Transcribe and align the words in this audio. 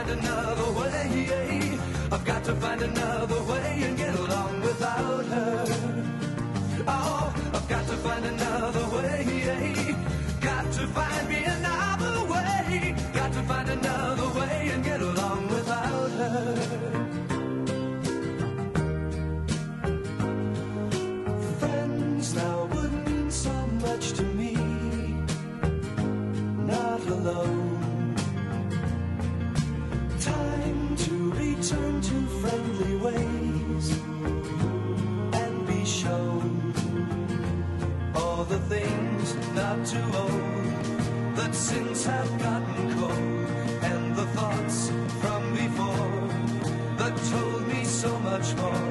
find 0.00 0.18
another 0.18 0.72
way. 0.80 1.78
I've 2.12 2.24
got 2.24 2.44
to 2.44 2.54
find 2.54 2.82
another 2.82 3.42
way 3.42 3.82
and 3.82 3.96
get 3.98 4.14
along 4.14 4.60
without 4.62 5.24
her. 5.26 5.64
Oh, 6.88 7.34
I've 7.54 7.68
got 7.68 7.86
to 7.86 7.96
find 7.96 8.24
another 8.24 8.86
way. 8.96 9.94
Got 10.40 10.72
to 10.72 10.86
find 10.86 11.28
me 11.28 11.44
another 11.44 12.24
way. 12.32 12.94
Got 13.12 13.32
to 13.32 13.42
find 13.42 13.68
another 13.68 14.40
way 14.40 14.70
and 14.72 14.84
get 14.84 15.00
along 15.00 15.48
without 15.48 16.10
her. 16.20 16.56
Friends 21.58 22.34
now 22.34 22.64
would 22.72 22.92
mean 23.06 23.30
so 23.30 23.52
much 23.84 24.12
to 24.12 24.22
me. 24.22 24.54
Not 26.66 27.00
alone 27.06 27.59
things 38.70 39.34
not 39.52 39.78
too 39.84 40.08
old 40.24 41.34
That 41.36 41.52
since 41.54 42.04
have 42.06 42.32
gotten 42.38 42.82
cold 42.98 43.46
And 43.90 44.14
the 44.14 44.26
thoughts 44.36 44.78
from 45.20 45.42
before 45.62 46.12
That 47.00 47.14
told 47.32 47.66
me 47.66 47.84
so 47.84 48.12
much 48.20 48.48
more. 48.62 48.88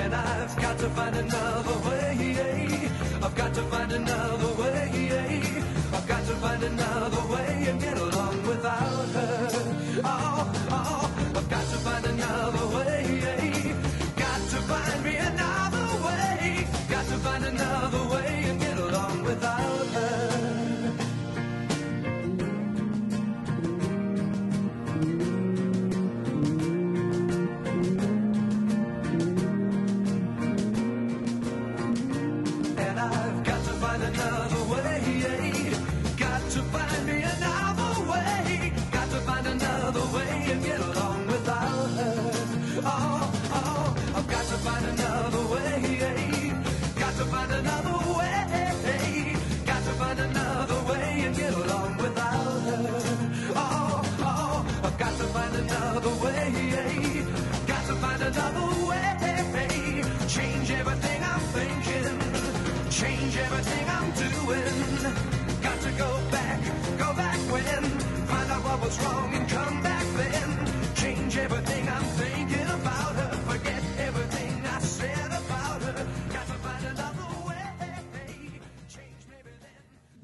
And 0.00 0.14
I've 0.14 0.56
got 0.64 0.78
to 0.78 0.88
find 0.98 1.14
another 1.16 1.76
way 1.88 2.36
eh? 2.46 2.88
I've 3.24 3.36
got 3.42 3.52
to 3.54 3.62
find 3.72 3.92
another 3.92 4.49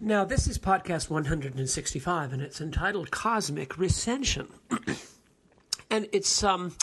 Now, 0.06 0.24
this 0.24 0.46
is 0.46 0.56
podcast 0.56 1.10
165, 1.10 2.32
and 2.32 2.40
it's 2.40 2.60
entitled 2.60 3.10
Cosmic 3.10 3.76
Recension. 3.76 4.46
and 5.90 6.06
it's 6.12 6.44
um, 6.44 6.76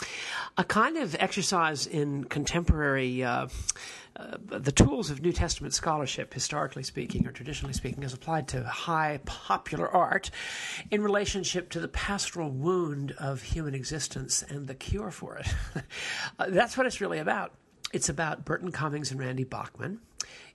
a 0.58 0.64
kind 0.64 0.98
of 0.98 1.16
exercise 1.18 1.86
in 1.86 2.24
contemporary. 2.24 3.24
Uh, 3.24 3.46
uh, 4.14 4.36
the 4.46 4.70
tools 4.70 5.08
of 5.08 5.22
New 5.22 5.32
Testament 5.32 5.72
scholarship, 5.72 6.34
historically 6.34 6.82
speaking 6.82 7.26
or 7.26 7.32
traditionally 7.32 7.72
speaking, 7.72 8.04
as 8.04 8.12
applied 8.12 8.46
to 8.48 8.62
high 8.62 9.20
popular 9.24 9.88
art 9.88 10.30
in 10.90 11.02
relationship 11.02 11.70
to 11.70 11.80
the 11.80 11.88
pastoral 11.88 12.50
wound 12.50 13.12
of 13.12 13.40
human 13.40 13.74
existence 13.74 14.42
and 14.42 14.66
the 14.66 14.74
cure 14.74 15.10
for 15.10 15.38
it. 15.38 15.46
Uh, 16.38 16.50
that's 16.50 16.76
what 16.76 16.86
it's 16.86 17.00
really 17.00 17.20
about. 17.20 17.54
It's 17.94 18.10
about 18.10 18.44
Burton 18.44 18.70
Cummings 18.70 19.10
and 19.10 19.18
Randy 19.18 19.44
Bachman. 19.44 20.00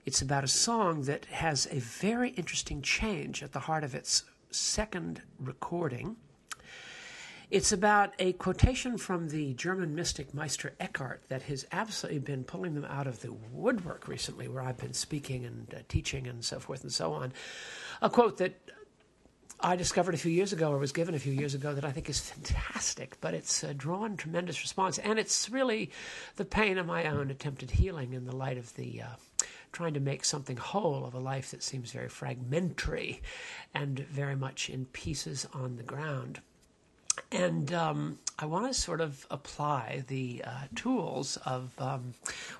It's 0.06 0.22
about 0.22 0.44
a 0.44 0.48
song 0.48 1.02
that 1.02 1.26
has 1.26 1.68
a 1.70 1.78
very 1.78 2.30
interesting 2.30 2.80
change 2.80 3.42
at 3.42 3.52
the 3.52 3.60
heart 3.60 3.84
of 3.84 3.94
its 3.94 4.24
second 4.50 5.20
recording. 5.38 6.16
It's 7.50 7.72
about 7.72 8.14
a 8.18 8.32
quotation 8.34 8.96
from 8.96 9.28
the 9.28 9.54
German 9.54 9.94
mystic 9.94 10.32
Meister 10.32 10.72
Eckhart 10.80 11.24
that 11.28 11.42
has 11.42 11.66
absolutely 11.72 12.20
been 12.20 12.44
pulling 12.44 12.74
them 12.74 12.84
out 12.84 13.06
of 13.06 13.20
the 13.20 13.32
woodwork 13.52 14.08
recently, 14.08 14.48
where 14.48 14.62
I've 14.62 14.78
been 14.78 14.94
speaking 14.94 15.44
and 15.44 15.74
uh, 15.74 15.78
teaching 15.88 16.28
and 16.28 16.44
so 16.44 16.60
forth 16.60 16.82
and 16.82 16.92
so 16.92 17.12
on. 17.12 17.32
A 18.00 18.08
quote 18.08 18.38
that 18.38 18.54
I 19.58 19.76
discovered 19.76 20.14
a 20.14 20.18
few 20.18 20.32
years 20.32 20.52
ago, 20.54 20.70
or 20.70 20.78
was 20.78 20.92
given 20.92 21.14
a 21.14 21.18
few 21.18 21.32
years 21.32 21.54
ago, 21.54 21.74
that 21.74 21.84
I 21.84 21.90
think 21.90 22.08
is 22.08 22.20
fantastic, 22.20 23.20
but 23.20 23.34
it's 23.34 23.62
uh, 23.62 23.74
drawn 23.76 24.16
tremendous 24.16 24.62
response. 24.62 24.98
And 24.98 25.18
it's 25.18 25.50
really 25.50 25.90
the 26.36 26.46
pain 26.46 26.78
of 26.78 26.86
my 26.86 27.04
own 27.04 27.30
attempted 27.30 27.72
healing 27.72 28.14
in 28.14 28.24
the 28.24 28.34
light 28.34 28.56
of 28.56 28.74
the 28.76 29.02
uh, 29.02 29.06
trying 29.72 29.94
to 29.94 30.00
make 30.00 30.24
something 30.24 30.56
whole 30.56 31.04
of 31.04 31.14
a 31.14 31.18
life 31.18 31.50
that 31.50 31.62
seems 31.62 31.92
very 31.92 32.08
fragmentary 32.08 33.22
and 33.74 34.00
very 34.00 34.36
much 34.36 34.68
in 34.68 34.86
pieces 34.86 35.46
on 35.52 35.76
the 35.76 35.82
ground. 35.82 36.40
And 37.32 37.72
um, 37.72 38.18
I 38.38 38.46
want 38.46 38.66
to 38.66 38.74
sort 38.74 39.00
of 39.00 39.26
apply 39.30 40.04
the 40.08 40.42
uh, 40.46 40.64
tools 40.74 41.36
of 41.44 41.72
um, 41.78 42.14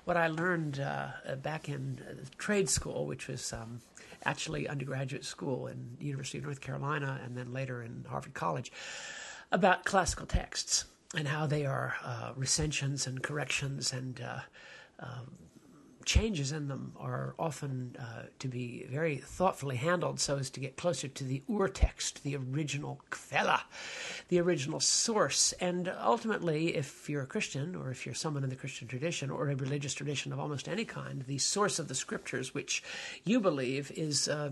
what 0.05 0.17
I 0.17 0.27
learned 0.27 0.79
uh, 0.79 1.35
back 1.41 1.67
in 1.67 1.99
uh, 2.07 2.13
trade 2.37 2.69
school, 2.69 3.05
which 3.05 3.27
was 3.27 3.51
um, 3.53 3.81
actually 4.23 4.67
undergraduate 4.67 5.25
school 5.25 5.67
in 5.67 5.97
University 5.99 6.37
of 6.37 6.45
North 6.45 6.61
Carolina 6.61 7.19
and 7.23 7.35
then 7.35 7.51
later 7.51 7.81
in 7.81 8.05
Harvard 8.07 8.33
College, 8.33 8.71
about 9.51 9.83
classical 9.83 10.25
texts 10.25 10.85
and 11.15 11.27
how 11.27 11.45
they 11.45 11.65
are 11.65 11.95
uh, 12.03 12.31
recensions 12.35 13.07
and 13.07 13.21
corrections 13.21 13.91
and 13.91 14.21
uh, 14.21 14.39
um, 14.99 15.31
changes 16.05 16.51
in 16.51 16.67
them 16.67 16.93
are 16.97 17.35
often 17.37 17.95
uh, 17.99 18.23
to 18.39 18.47
be 18.47 18.85
very 18.89 19.17
thoughtfully 19.17 19.75
handled 19.75 20.19
so 20.19 20.37
as 20.37 20.49
to 20.51 20.59
get 20.59 20.77
closer 20.77 21.07
to 21.07 21.23
the 21.23 21.43
urtext, 21.49 22.21
the 22.21 22.35
original 22.35 23.01
Quelle, 23.09 23.61
the 24.29 24.39
original 24.39 24.79
source. 24.79 25.53
And 25.53 25.91
ultimately, 26.01 26.75
if 26.75 27.09
you're 27.09 27.23
a 27.23 27.27
Christian 27.27 27.75
or 27.75 27.91
if 27.91 28.05
you're 28.05 28.15
someone 28.15 28.43
in 28.43 28.49
the 28.49 28.55
Christian 28.55 28.87
tradition 28.87 29.29
or 29.29 29.49
a 29.49 29.55
religious 29.55 29.93
tradition 29.93 30.31
of 30.31 30.39
almost 30.39 30.67
any 30.67 30.85
kind, 30.85 31.23
the 31.23 31.37
source 31.37 31.79
of 31.79 31.87
the 31.87 31.95
scriptures, 31.95 32.53
which 32.53 32.83
you 33.23 33.39
believe 33.39 33.91
is 33.95 34.27
uh, 34.27 34.51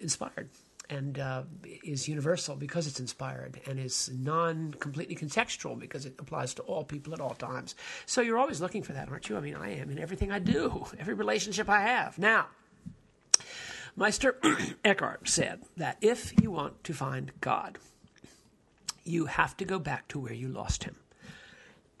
inspired 0.00 0.48
and 0.90 1.18
uh, 1.18 1.42
is 1.84 2.08
universal 2.08 2.56
because 2.56 2.86
it's 2.86 3.00
inspired 3.00 3.60
and 3.66 3.78
is 3.78 4.10
non 4.12 4.74
completely 4.78 5.16
contextual 5.16 5.78
because 5.78 6.06
it 6.06 6.14
applies 6.18 6.54
to 6.54 6.62
all 6.62 6.84
people 6.84 7.12
at 7.14 7.20
all 7.20 7.34
times. 7.34 7.74
So 8.06 8.20
you're 8.20 8.38
always 8.38 8.60
looking 8.60 8.82
for 8.82 8.92
that, 8.92 9.08
aren't 9.08 9.28
you? 9.28 9.36
I 9.36 9.40
mean, 9.40 9.54
I 9.54 9.76
am 9.76 9.90
in 9.90 9.98
everything 9.98 10.30
I 10.30 10.38
do, 10.38 10.86
every 10.98 11.14
relationship 11.14 11.68
I 11.68 11.80
have. 11.80 12.18
Now, 12.18 12.46
Meister 13.96 14.38
Eckhart 14.84 15.28
said 15.28 15.62
that 15.76 15.96
if 16.00 16.32
you 16.40 16.50
want 16.50 16.84
to 16.84 16.92
find 16.92 17.32
God, 17.40 17.78
you 19.04 19.26
have 19.26 19.56
to 19.56 19.64
go 19.64 19.78
back 19.78 20.08
to 20.08 20.18
where 20.18 20.34
you 20.34 20.48
lost 20.48 20.84
him. 20.84 20.96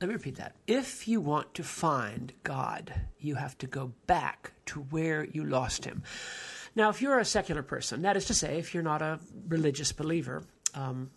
Let 0.00 0.06
me 0.06 0.14
repeat 0.14 0.36
that. 0.36 0.54
If 0.68 1.08
you 1.08 1.20
want 1.20 1.54
to 1.54 1.64
find 1.64 2.32
God, 2.44 2.94
you 3.18 3.34
have 3.34 3.58
to 3.58 3.66
go 3.66 3.92
back 4.06 4.52
to 4.66 4.80
where 4.80 5.24
you 5.24 5.44
lost 5.44 5.84
him. 5.84 6.04
Now, 6.74 6.90
if 6.90 7.02
you're 7.02 7.18
a 7.18 7.24
secular 7.24 7.62
person, 7.62 8.02
that 8.02 8.16
is 8.16 8.26
to 8.26 8.34
say, 8.34 8.58
if 8.58 8.74
you're 8.74 8.82
not 8.82 9.02
a 9.02 9.18
religious 9.48 9.92
believer, 9.92 10.44
um, 10.74 11.10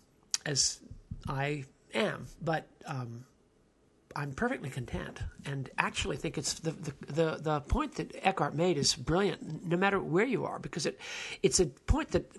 as 0.44 0.80
I 1.28 1.64
am, 1.94 2.26
but 2.40 2.66
um, 2.86 3.24
I'm 4.14 4.32
perfectly 4.32 4.70
content, 4.70 5.20
and 5.46 5.70
actually 5.78 6.16
think 6.16 6.38
it's 6.38 6.54
the, 6.54 6.72
the, 6.72 6.92
the 7.12 7.38
the 7.42 7.60
point 7.60 7.94
that 7.96 8.14
Eckhart 8.22 8.54
made 8.54 8.78
is 8.78 8.94
brilliant, 8.94 9.66
no 9.66 9.76
matter 9.76 10.00
where 10.00 10.24
you 10.24 10.44
are, 10.44 10.58
because 10.58 10.86
it 10.86 11.00
it's 11.42 11.60
a 11.60 11.66
point 11.66 12.10
that 12.10 12.30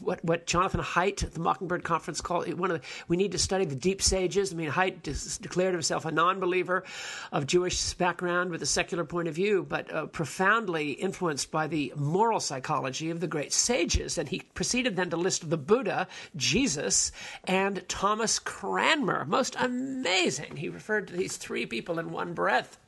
what 0.00 0.24
what 0.24 0.46
Jonathan 0.46 0.80
Haidt 0.80 1.22
at 1.22 1.32
the 1.32 1.40
Mockingbird 1.40 1.84
Conference 1.84 2.20
called 2.20 2.52
one 2.54 2.70
of 2.70 2.80
the, 2.80 2.86
we 3.08 3.16
need 3.16 3.32
to 3.32 3.38
study 3.38 3.64
the 3.64 3.76
deep 3.76 4.00
sages. 4.02 4.52
I 4.52 4.56
mean, 4.56 4.70
Haidt 4.70 5.40
declared 5.40 5.74
himself 5.74 6.04
a 6.04 6.10
non-believer 6.10 6.84
of 7.32 7.46
Jewish 7.46 7.94
background 7.94 8.50
with 8.50 8.62
a 8.62 8.66
secular 8.66 9.04
point 9.04 9.28
of 9.28 9.34
view, 9.34 9.66
but 9.68 9.92
uh, 9.92 10.06
profoundly 10.06 10.92
influenced 10.92 11.50
by 11.50 11.66
the 11.66 11.92
moral 11.96 12.40
psychology 12.40 13.10
of 13.10 13.20
the 13.20 13.26
great 13.26 13.52
sages, 13.52 14.18
and 14.18 14.28
he 14.28 14.42
proceeded 14.54 14.96
then 14.96 15.10
to 15.10 15.16
list 15.16 15.48
the 15.50 15.56
Buddha, 15.56 16.06
Jesus, 16.36 17.12
and 17.44 17.86
Thomas 17.88 18.38
Cranmer. 18.38 19.24
Most 19.24 19.56
amazing. 19.58 20.56
He 20.56 20.68
referred 20.68 21.08
to 21.08 21.17
these 21.18 21.36
three 21.36 21.66
people 21.66 21.98
in 21.98 22.10
one 22.10 22.32
breath 22.32 22.78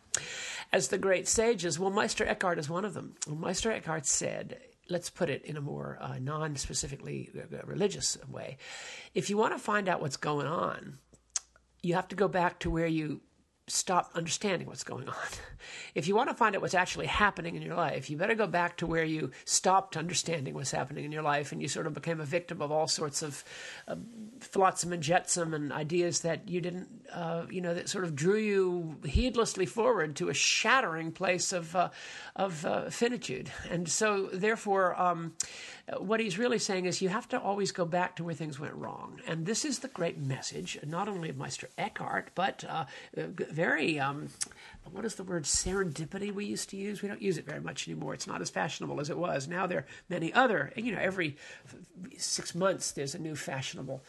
as 0.73 0.89
the 0.89 0.99
great 0.99 1.29
sages. 1.29 1.79
Well, 1.79 1.91
Meister 1.91 2.27
Eckhart 2.27 2.59
is 2.59 2.71
one 2.71 2.85
of 2.85 2.95
them. 2.95 3.15
Meister 3.29 3.71
Eckhart 3.71 4.07
said, 4.07 4.59
let's 4.89 5.11
put 5.11 5.31
it 5.31 5.45
in 5.45 5.57
a 5.57 5.61
more 5.61 5.99
uh, 6.01 6.19
non 6.19 6.57
specifically 6.57 7.31
uh, 7.37 7.59
religious 7.65 8.19
way. 8.29 8.59
If 9.15 9.31
you 9.31 9.37
want 9.37 9.55
to 9.55 9.59
find 9.59 9.89
out 9.89 10.01
what's 10.01 10.17
going 10.17 10.47
on, 10.47 10.99
you 11.83 11.95
have 11.95 12.09
to 12.09 12.17
go 12.17 12.29
back 12.29 12.59
to 12.61 12.71
where 12.71 12.87
you 12.87 13.21
stop 13.71 14.11
understanding 14.15 14.67
what's 14.67 14.85
going 14.85 15.09
on. 15.09 15.15
If 15.95 16.09
you 16.09 16.15
want 16.15 16.31
to 16.31 16.35
find 16.35 16.55
out 16.55 16.63
what's 16.63 16.75
actually 16.75 17.07
happening 17.07 17.57
in 17.57 17.63
your 17.63 17.75
life, 17.75 18.09
you 18.09 18.17
better 18.17 18.35
go 18.35 18.47
back 18.47 18.79
to 18.79 18.87
where 18.87 19.05
you 19.05 19.31
stopped 19.45 19.97
understanding 19.97 20.55
what's 20.55 20.71
happening 20.71 21.05
in 21.05 21.13
your 21.13 21.23
life 21.23 21.53
and 21.53 21.61
you 21.61 21.69
sort 21.69 21.87
of 21.87 21.95
became 21.95 22.21
a 22.21 22.25
victim 22.25 22.63
of 22.63 22.73
all 22.73 22.87
sorts 22.87 23.23
of 23.23 23.45
uh, 23.89 23.97
flotsam 24.41 24.93
and 24.93 25.03
jetsam 25.03 25.53
and 25.53 25.73
ideas 25.73 26.21
that 26.21 26.49
you 26.49 26.61
didn't, 26.61 26.89
uh, 27.13 27.45
you 27.51 27.61
know, 27.61 27.75
that 27.75 27.89
sort 27.89 28.05
of 28.05 28.15
drew 28.15 28.39
you 28.39 28.97
heedlessly 29.05 29.67
forward 29.67 30.17
to 30.17 30.29
a 30.29 30.35
shattering 30.35 31.13
place 31.13 31.53
of, 31.53 31.75
uh, 31.77 31.91
of 32.37 32.65
uh, 32.65 32.89
finitude. 32.89 33.51
And 33.69 33.89
so, 33.89 34.29
therefore, 34.33 35.01
um, 35.01 35.35
what 35.99 36.21
he's 36.21 36.39
really 36.39 36.59
saying 36.59 36.87
is 36.87 37.03
you 37.03 37.09
have 37.09 37.29
to 37.29 37.41
always 37.41 37.73
go 37.73 37.85
back 37.85 38.17
to 38.17 38.25
where 38.25 38.35
things 38.35 38.61
went 38.61 38.75
wrong. 38.75 39.21
And 39.27 39.47
this 39.47 39.65
is 39.65 39.81
the 39.81 39.89
great 39.89 40.19
message, 40.19 40.79
not 40.87 41.09
only 41.09 41.29
of 41.29 41.37
Meister 41.37 41.69
Eckhart, 41.77 42.31
but 42.35 42.65
uh, 42.69 42.85
very, 43.61 44.01
um, 44.01 44.29
what 44.91 45.05
is 45.05 45.17
the 45.17 45.23
word, 45.23 45.45
serendipity 45.45 46.33
we 46.33 46.47
used 46.47 46.71
to 46.71 46.79
use? 46.79 47.03
We 47.03 47.09
don't 47.09 47.21
use 47.21 47.37
it 47.37 47.45
very 47.45 47.61
much 47.61 47.87
anymore. 47.87 48.15
It's 48.15 48.27
not 48.27 48.41
as 48.41 48.49
fashionable 48.49 49.01
as 49.01 49.11
it 49.11 49.19
was. 49.19 49.49
Now 49.49 49.67
there 49.67 49.81
are 49.81 49.87
many 50.09 50.33
other, 50.33 50.73
you 50.77 50.93
know, 50.93 50.99
every 50.99 51.37
six 52.17 52.55
months 52.55 52.93
there's 52.93 53.15
a 53.15 53.19
new 53.19 53.37
fashionable 53.37 54.03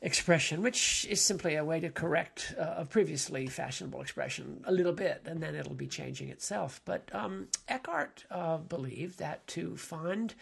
expression, 0.00 0.62
which 0.62 1.06
is 1.08 1.20
simply 1.20 1.54
a 1.54 1.64
way 1.64 1.78
to 1.78 1.90
correct 1.90 2.56
uh, 2.58 2.74
a 2.78 2.84
previously 2.84 3.46
fashionable 3.46 4.00
expression 4.00 4.64
a 4.66 4.72
little 4.72 4.92
bit, 4.92 5.22
and 5.26 5.40
then 5.40 5.54
it'll 5.54 5.74
be 5.74 5.86
changing 5.86 6.28
itself. 6.28 6.80
But 6.84 7.08
um, 7.14 7.46
Eckhart 7.68 8.24
uh, 8.32 8.56
believed 8.56 9.20
that 9.20 9.46
to 9.54 9.76
find 9.76 10.34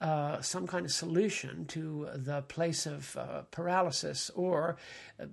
uh, 0.00 0.40
some 0.42 0.66
kind 0.66 0.84
of 0.84 0.92
solution 0.92 1.64
to 1.66 2.08
the 2.14 2.42
place 2.42 2.84
of 2.84 3.16
uh, 3.16 3.42
paralysis 3.50 4.30
or 4.34 4.76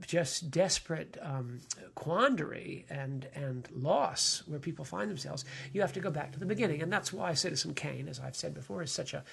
just 0.05 0.51
desperate 0.51 1.17
um, 1.21 1.59
quandary 1.95 2.85
and, 2.89 3.27
and 3.33 3.67
loss 3.71 4.43
where 4.45 4.59
people 4.59 4.85
find 4.85 5.09
themselves, 5.09 5.43
you 5.73 5.81
have 5.81 5.91
to 5.91 5.99
go 5.99 6.11
back 6.11 6.31
to 6.31 6.39
the 6.39 6.45
beginning. 6.45 6.81
And 6.81 6.93
that's 6.93 7.11
why 7.11 7.33
Citizen 7.33 7.73
Kane, 7.73 8.07
as 8.07 8.19
I've 8.19 8.35
said 8.35 8.53
before, 8.53 8.83
is 8.83 8.91
such 8.91 9.13
a, 9.13 9.23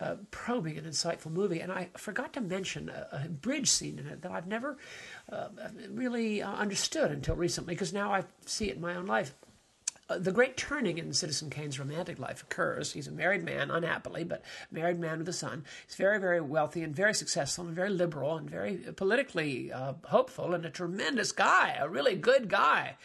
a 0.00 0.16
probing 0.30 0.78
and 0.78 0.86
insightful 0.86 1.30
movie. 1.30 1.60
And 1.60 1.70
I 1.70 1.90
forgot 1.96 2.32
to 2.32 2.40
mention 2.40 2.88
a, 2.88 3.24
a 3.24 3.28
bridge 3.28 3.70
scene 3.70 3.98
in 3.98 4.06
it 4.06 4.22
that 4.22 4.32
I've 4.32 4.46
never 4.46 4.78
uh, 5.30 5.48
really 5.90 6.42
uh, 6.42 6.50
understood 6.52 7.10
until 7.10 7.36
recently, 7.36 7.74
because 7.74 7.92
now 7.92 8.12
I 8.12 8.24
see 8.46 8.70
it 8.70 8.76
in 8.76 8.80
my 8.80 8.96
own 8.96 9.06
life. 9.06 9.34
The 10.08 10.32
great 10.32 10.56
turning 10.56 10.96
in 10.96 11.12
Citizen 11.12 11.50
Kane's 11.50 11.78
romantic 11.78 12.18
life 12.18 12.42
occurs. 12.42 12.92
He's 12.94 13.08
a 13.08 13.12
married 13.12 13.44
man, 13.44 13.70
unhappily, 13.70 14.24
but 14.24 14.42
married 14.70 14.98
man 14.98 15.18
with 15.18 15.28
a 15.28 15.34
son. 15.34 15.64
He's 15.86 15.96
very, 15.96 16.18
very 16.18 16.40
wealthy 16.40 16.82
and 16.82 16.96
very 16.96 17.12
successful 17.12 17.66
and 17.66 17.74
very 17.74 17.90
liberal 17.90 18.38
and 18.38 18.48
very 18.48 18.76
politically 18.96 19.70
uh, 19.70 19.94
hopeful 20.04 20.54
and 20.54 20.64
a 20.64 20.70
tremendous 20.70 21.30
guy, 21.32 21.76
a 21.78 21.88
really 21.88 22.16
good 22.16 22.48
guy 22.48 22.96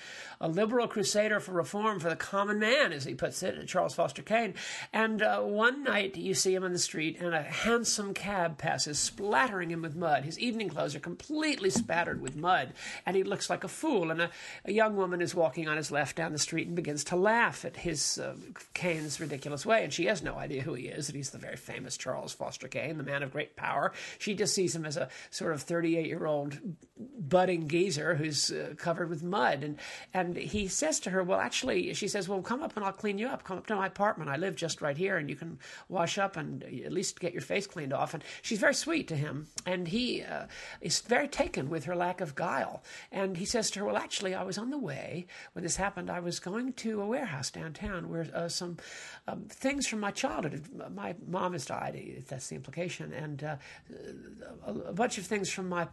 a 0.44 0.50
liberal 0.50 0.89
crusader 0.89 1.39
for 1.39 1.53
reform 1.53 2.01
for 2.01 2.09
the 2.09 2.17
common 2.17 2.59
man, 2.59 2.91
as 2.91 3.05
he 3.05 3.15
puts 3.15 3.41
it, 3.44 3.65
Charles 3.65 3.95
Foster 3.95 4.21
Kane. 4.21 4.53
And 4.91 5.21
uh, 5.21 5.39
one 5.39 5.83
night 5.83 6.17
you 6.17 6.33
see 6.33 6.53
him 6.53 6.65
on 6.65 6.73
the 6.73 6.79
street, 6.79 7.17
and 7.21 7.33
a 7.33 7.41
hansom 7.41 8.13
cab 8.13 8.57
passes, 8.57 9.00
splattering 9.00 9.71
him 9.71 9.81
with 9.81 9.95
mud. 9.95 10.25
His 10.25 10.38
evening 10.38 10.67
clothes 10.67 10.95
are 10.95 11.00
completely 11.00 11.69
spattered 11.69 12.21
with 12.21 12.35
mud, 12.35 12.73
and 13.05 13.15
he 13.15 13.23
looks 13.23 13.50
like 13.50 13.63
a 13.63 13.69
fool. 13.69 14.11
And 14.11 14.21
a, 14.21 14.31
a 14.65 14.73
young 14.73 14.97
woman 14.97 15.21
is 15.21 15.33
walking 15.33 15.69
on 15.69 15.77
his 15.77 15.91
left 15.91 16.17
down 16.17 16.33
the 16.33 16.38
street 16.38 16.67
and 16.67 16.75
begins 16.75 16.93
to 17.06 17.16
laugh 17.16 17.63
at 17.63 17.78
his 17.78 18.18
uh, 18.18 18.36
Kane's 18.74 19.19
ridiculous 19.19 19.66
way, 19.66 19.84
and 19.84 19.94
she 19.94 20.06
has 20.06 20.22
no 20.24 20.36
idea 20.36 20.63
who 20.63 20.74
he 20.74 20.88
is. 20.88 21.07
That 21.07 21.16
he's 21.16 21.30
the 21.30 21.38
very 21.38 21.57
famous 21.57 21.95
Charles 21.95 22.34
Foster 22.34 22.68
Kane, 22.68 22.98
the 22.98 23.04
man 23.04 23.24
of 23.24 23.31
great 23.31 23.56
power. 23.56 23.94
She 24.19 24.34
just 24.34 24.56
sees 24.56 24.75
him 24.75 24.86
as 24.86 24.98
a 24.98 25.10
sort 25.30 25.54
of 25.54 25.62
38 25.62 26.07
year 26.07 26.25
old 26.25 26.60
budding 26.98 27.68
geezer 27.68 28.16
who's 28.16 28.51
uh, 28.51 28.74
covered 28.78 29.10
with 29.10 29.24
mud, 29.24 29.63
and 29.63 29.80
and 30.13 30.24
and 30.24 30.38
he 30.38 30.68
says 30.68 31.00
to 31.01 31.10
her, 31.10 31.24
Well, 31.24 31.40
actually, 31.40 31.94
she 31.94 32.07
says, 32.07 32.28
Well, 32.30 32.42
come 32.42 32.63
up 32.63 32.75
and 32.75 32.86
I'll 32.86 32.92
clean 32.92 33.18
you 33.18 33.28
up. 33.28 33.44
Come 33.44 33.57
up 33.57 33.68
to 33.68 33.75
my 33.75 33.88
apartment. 33.88 34.30
I 34.30 34.38
live 34.38 34.56
just 34.56 34.81
right 34.81 34.98
here 34.98 35.18
and 35.18 35.30
you 35.30 35.36
can 35.36 35.60
wash 35.89 36.18
up 36.18 36.38
and 36.38 36.63
at 36.63 36.92
least 36.92 37.19
get 37.19 37.34
your 37.34 37.42
face 37.42 37.68
cleaned 37.68 37.94
off. 37.94 38.13
And 38.13 38.24
she's 38.42 38.60
very 38.60 38.74
sweet 38.74 39.07
to 39.10 39.16
him. 39.16 39.48
And 39.66 39.88
he 39.88 40.24
uh, 40.24 40.46
is 40.81 41.01
very 41.01 41.28
taken 41.28 41.69
with 41.69 41.86
her 41.86 41.96
lack 41.96 42.22
of 42.22 42.36
guile. 42.36 42.84
And 43.12 43.38
he 43.38 43.46
says 43.46 43.69
to 43.72 43.80
her, 43.80 43.86
Well, 43.86 43.98
actually, 43.98 44.34
I 44.34 44.44
was 44.44 44.57
on 44.57 44.69
the 44.69 44.78
way 44.78 45.28
when 45.54 45.63
this 45.63 45.75
happened. 45.75 46.10
I 46.10 46.19
was 46.19 46.39
going 46.39 46.74
to 46.83 47.01
a 47.01 47.06
warehouse 47.06 47.50
downtown 47.50 48.09
where 48.09 48.27
uh, 48.33 48.50
some 48.50 48.77
um, 49.27 49.45
things 49.50 49.88
from 49.88 50.01
my 50.01 50.12
childhood, 50.12 50.65
my 50.94 51.15
mom 51.25 51.53
has 51.53 51.65
died, 51.65 51.95
if 51.95 52.27
that's 52.27 52.50
the 52.50 52.56
implication, 52.56 53.13
and 53.13 53.44
uh, 53.44 53.56
a 54.65 54.94
bunch 54.94 55.18
of 55.18 55.25
things 55.25 55.50
from 55.50 55.69
my 55.69 55.88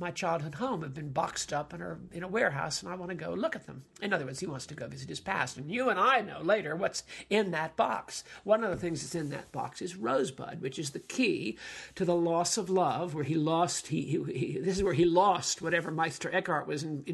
my 0.00 0.10
childhood 0.10 0.54
home 0.54 0.80
have 0.82 0.94
been 0.94 1.10
boxed 1.10 1.52
up 1.52 1.72
and 1.72 1.82
are 1.82 1.98
in 2.10 2.22
a 2.22 2.28
warehouse, 2.28 2.82
and 2.82 2.90
I 2.90 2.96
want 2.96 3.10
to 3.10 3.14
go 3.14 3.34
look 3.34 3.54
at 3.54 3.66
them. 3.66 3.84
In 4.00 4.12
other 4.12 4.24
words, 4.24 4.40
he 4.40 4.46
wants 4.46 4.66
to 4.66 4.74
go 4.74 4.88
visit 4.88 5.10
his 5.10 5.20
past. 5.20 5.58
And 5.58 5.70
you 5.70 5.90
and 5.90 6.00
I 6.00 6.22
know 6.22 6.40
later 6.40 6.74
what's 6.74 7.02
in 7.28 7.50
that 7.50 7.76
box. 7.76 8.24
One 8.42 8.64
of 8.64 8.70
the 8.70 8.76
things 8.76 9.02
that's 9.02 9.14
in 9.14 9.28
that 9.30 9.52
box 9.52 9.82
is 9.82 9.96
Rosebud, 9.96 10.62
which 10.62 10.78
is 10.78 10.90
the 10.90 11.00
key 11.00 11.58
to 11.96 12.04
the 12.06 12.14
loss 12.14 12.56
of 12.56 12.70
love, 12.70 13.14
where 13.14 13.24
he 13.24 13.34
lost, 13.34 13.88
he, 13.88 14.02
he, 14.02 14.32
he 14.32 14.58
this 14.58 14.78
is 14.78 14.82
where 14.82 14.94
he 14.94 15.04
lost 15.04 15.60
whatever 15.60 15.90
Meister 15.90 16.34
Eckhart 16.34 16.66
was 16.66 16.82
in, 16.82 17.04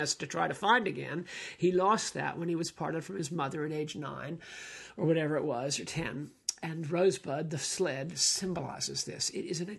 us 0.00 0.14
to 0.14 0.26
try 0.26 0.48
to 0.48 0.54
find 0.54 0.86
again. 0.86 1.26
He 1.58 1.72
lost 1.72 2.14
that 2.14 2.38
when 2.38 2.48
he 2.48 2.56
was 2.56 2.70
parted 2.70 3.04
from 3.04 3.16
his 3.16 3.30
mother 3.30 3.64
at 3.64 3.72
age 3.72 3.96
nine, 3.96 4.38
or 4.96 5.04
whatever 5.04 5.36
it 5.36 5.44
was, 5.44 5.78
or 5.78 5.84
10. 5.84 6.30
And 6.62 6.90
Rosebud, 6.90 7.50
the 7.50 7.58
sled, 7.58 8.18
symbolizes 8.18 9.04
this. 9.04 9.30
It 9.30 9.46
is 9.46 9.60
an 9.60 9.70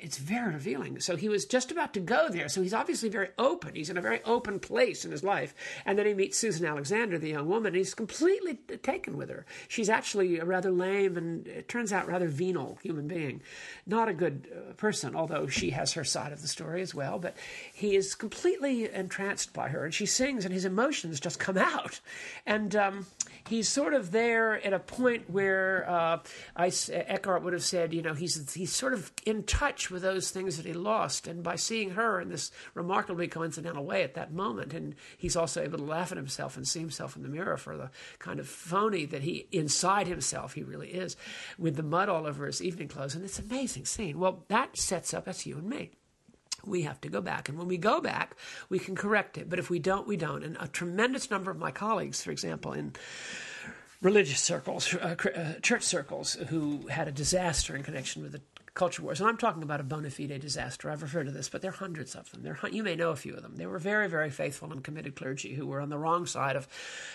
it's 0.00 0.18
very 0.18 0.54
revealing. 0.54 1.00
So 1.00 1.16
he 1.16 1.28
was 1.28 1.44
just 1.44 1.72
about 1.72 1.92
to 1.94 2.00
go 2.00 2.28
there. 2.28 2.48
So 2.48 2.62
he's 2.62 2.74
obviously 2.74 3.08
very 3.08 3.30
open. 3.38 3.74
He's 3.74 3.90
in 3.90 3.96
a 3.96 4.02
very 4.02 4.22
open 4.24 4.60
place 4.60 5.04
in 5.04 5.10
his 5.10 5.24
life. 5.24 5.54
And 5.84 5.98
then 5.98 6.06
he 6.06 6.14
meets 6.14 6.38
Susan 6.38 6.66
Alexander, 6.66 7.18
the 7.18 7.30
young 7.30 7.48
woman. 7.48 7.68
And 7.68 7.76
he's 7.76 7.94
completely 7.94 8.54
taken 8.82 9.16
with 9.16 9.28
her. 9.28 9.44
She's 9.66 9.88
actually 9.88 10.38
a 10.38 10.44
rather 10.44 10.70
lame 10.70 11.16
and 11.16 11.46
it 11.46 11.68
turns 11.68 11.92
out 11.92 12.06
rather 12.06 12.28
venal 12.28 12.78
human 12.82 13.08
being. 13.08 13.42
Not 13.86 14.08
a 14.08 14.14
good 14.14 14.48
uh, 14.52 14.72
person, 14.74 15.16
although 15.16 15.46
she 15.46 15.70
has 15.70 15.92
her 15.94 16.04
side 16.04 16.32
of 16.32 16.42
the 16.42 16.48
story 16.48 16.80
as 16.80 16.94
well. 16.94 17.18
But 17.18 17.36
he 17.74 17.96
is 17.96 18.14
completely 18.14 18.92
entranced 18.92 19.52
by 19.52 19.68
her. 19.68 19.84
And 19.84 19.94
she 19.94 20.06
sings 20.06 20.44
and 20.44 20.54
his 20.54 20.64
emotions 20.64 21.20
just 21.20 21.38
come 21.38 21.58
out. 21.58 22.00
And 22.46 22.74
um, 22.76 23.06
he's 23.48 23.68
sort 23.68 23.94
of 23.94 24.10
there 24.10 24.64
at 24.64 24.72
a 24.72 24.78
point 24.78 25.30
where 25.30 25.88
uh, 25.88 26.18
I, 26.56 26.72
Eckhart 26.90 27.42
would 27.42 27.52
have 27.52 27.64
said, 27.64 27.92
you 27.92 28.02
know, 28.02 28.14
he's, 28.14 28.52
he's 28.54 28.72
sort 28.72 28.92
of 28.92 29.12
in 29.24 29.42
touch 29.44 29.90
with 29.90 30.02
those 30.02 30.30
things 30.30 30.56
that 30.56 30.66
he 30.66 30.72
lost. 30.72 31.26
And 31.26 31.42
by 31.42 31.56
seeing 31.56 31.90
her 31.90 32.20
in 32.20 32.28
this 32.28 32.50
remarkably 32.74 33.28
coincidental 33.28 33.84
way 33.84 34.02
at 34.02 34.14
that 34.14 34.32
moment, 34.32 34.72
and 34.72 34.94
he's 35.16 35.36
also 35.36 35.62
able 35.62 35.78
to 35.78 35.84
laugh 35.84 36.12
at 36.12 36.18
himself 36.18 36.56
and 36.56 36.66
see 36.66 36.80
himself 36.80 37.16
in 37.16 37.22
the 37.22 37.28
mirror 37.28 37.56
for 37.56 37.76
the 37.76 37.90
kind 38.18 38.40
of 38.40 38.48
phony 38.48 39.06
that 39.06 39.22
he, 39.22 39.46
inside 39.52 40.06
himself, 40.06 40.54
he 40.54 40.62
really 40.62 40.90
is, 40.90 41.16
with 41.58 41.76
the 41.76 41.82
mud 41.82 42.08
all 42.08 42.26
over 42.26 42.46
his 42.46 42.62
evening 42.62 42.88
clothes. 42.88 43.14
And 43.14 43.24
it's 43.24 43.38
an 43.38 43.46
amazing 43.50 43.86
scene. 43.86 44.18
Well, 44.18 44.44
that 44.48 44.76
sets 44.76 45.14
up, 45.14 45.24
that's 45.24 45.46
you 45.46 45.56
and 45.56 45.68
me 45.68 45.92
we 46.68 46.82
have 46.82 47.00
to 47.02 47.08
go 47.08 47.20
back. 47.20 47.48
And 47.48 47.58
when 47.58 47.68
we 47.68 47.76
go 47.76 48.00
back, 48.00 48.36
we 48.68 48.78
can 48.78 48.94
correct 48.94 49.38
it. 49.38 49.48
But 49.48 49.58
if 49.58 49.70
we 49.70 49.78
don't, 49.78 50.06
we 50.06 50.16
don't. 50.16 50.42
And 50.42 50.56
a 50.60 50.68
tremendous 50.68 51.30
number 51.30 51.50
of 51.50 51.58
my 51.58 51.70
colleagues, 51.70 52.22
for 52.22 52.30
example, 52.30 52.72
in 52.72 52.94
religious 54.00 54.40
circles, 54.40 54.94
uh, 54.94 55.16
uh, 55.34 55.54
church 55.60 55.82
circles, 55.82 56.34
who 56.48 56.86
had 56.88 57.08
a 57.08 57.12
disaster 57.12 57.74
in 57.74 57.82
connection 57.82 58.22
with 58.22 58.32
the 58.32 58.40
culture 58.78 59.02
wars. 59.02 59.20
And 59.20 59.28
I'm 59.28 59.36
talking 59.36 59.64
about 59.64 59.80
a 59.80 59.82
bona 59.82 60.08
fide 60.08 60.40
disaster. 60.40 60.88
I've 60.88 61.02
referred 61.02 61.24
to 61.24 61.32
this, 61.32 61.48
but 61.48 61.60
there 61.60 61.70
are 61.70 61.74
hundreds 61.74 62.14
of 62.14 62.30
them. 62.30 62.42
There, 62.42 62.56
you 62.70 62.84
may 62.84 62.94
know 62.94 63.10
a 63.10 63.16
few 63.16 63.34
of 63.34 63.42
them. 63.42 63.56
They 63.56 63.66
were 63.66 63.78
very, 63.78 64.08
very 64.08 64.30
faithful 64.30 64.72
and 64.72 64.84
committed 64.84 65.16
clergy 65.16 65.54
who 65.54 65.66
were 65.66 65.80
on 65.80 65.88
the 65.88 65.98
wrong 65.98 66.26
side 66.26 66.54
of 66.54 66.68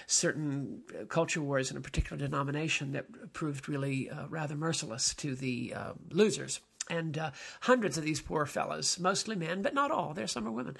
certain 0.05 0.81
uh, 0.93 1.05
culture 1.05 1.41
wars 1.41 1.71
in 1.71 1.77
a 1.77 1.81
particular 1.81 2.17
denomination 2.17 2.91
that 2.91 3.31
proved 3.31 3.69
really 3.69 4.09
uh, 4.09 4.27
rather 4.27 4.55
merciless 4.55 5.13
to 5.15 5.35
the 5.35 5.73
uh, 5.73 5.93
losers. 6.11 6.59
And 6.89 7.17
uh, 7.17 7.31
hundreds 7.61 7.97
of 7.97 8.03
these 8.03 8.21
poor 8.21 8.45
fellows, 8.45 8.99
mostly 8.99 9.35
men, 9.35 9.61
but 9.61 9.73
not 9.73 9.91
all, 9.91 10.13
there 10.13 10.25
are 10.25 10.27
some 10.27 10.45
are 10.47 10.51
women, 10.51 10.75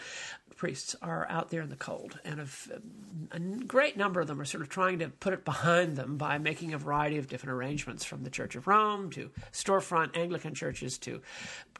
priests, 0.64 0.96
are 1.02 1.28
out 1.30 1.50
there 1.50 1.60
in 1.60 1.68
the 1.68 1.76
cold. 1.76 2.18
And 2.24 2.40
a 2.40 3.40
great 3.68 3.98
number 3.98 4.22
of 4.22 4.28
them 4.28 4.40
are 4.40 4.46
sort 4.46 4.62
of 4.62 4.70
trying 4.70 5.00
to 5.00 5.10
put 5.10 5.34
it 5.34 5.44
behind 5.44 5.98
them 5.98 6.16
by 6.16 6.38
making 6.38 6.74
a 6.74 6.78
variety 6.78 7.18
of 7.18 7.28
different 7.28 7.54
arrangements 7.54 8.06
from 8.06 8.24
the 8.24 8.30
Church 8.30 8.56
of 8.56 8.66
Rome 8.66 9.10
to 9.10 9.30
storefront 9.52 10.16
Anglican 10.16 10.54
churches 10.54 10.98
to 11.00 11.22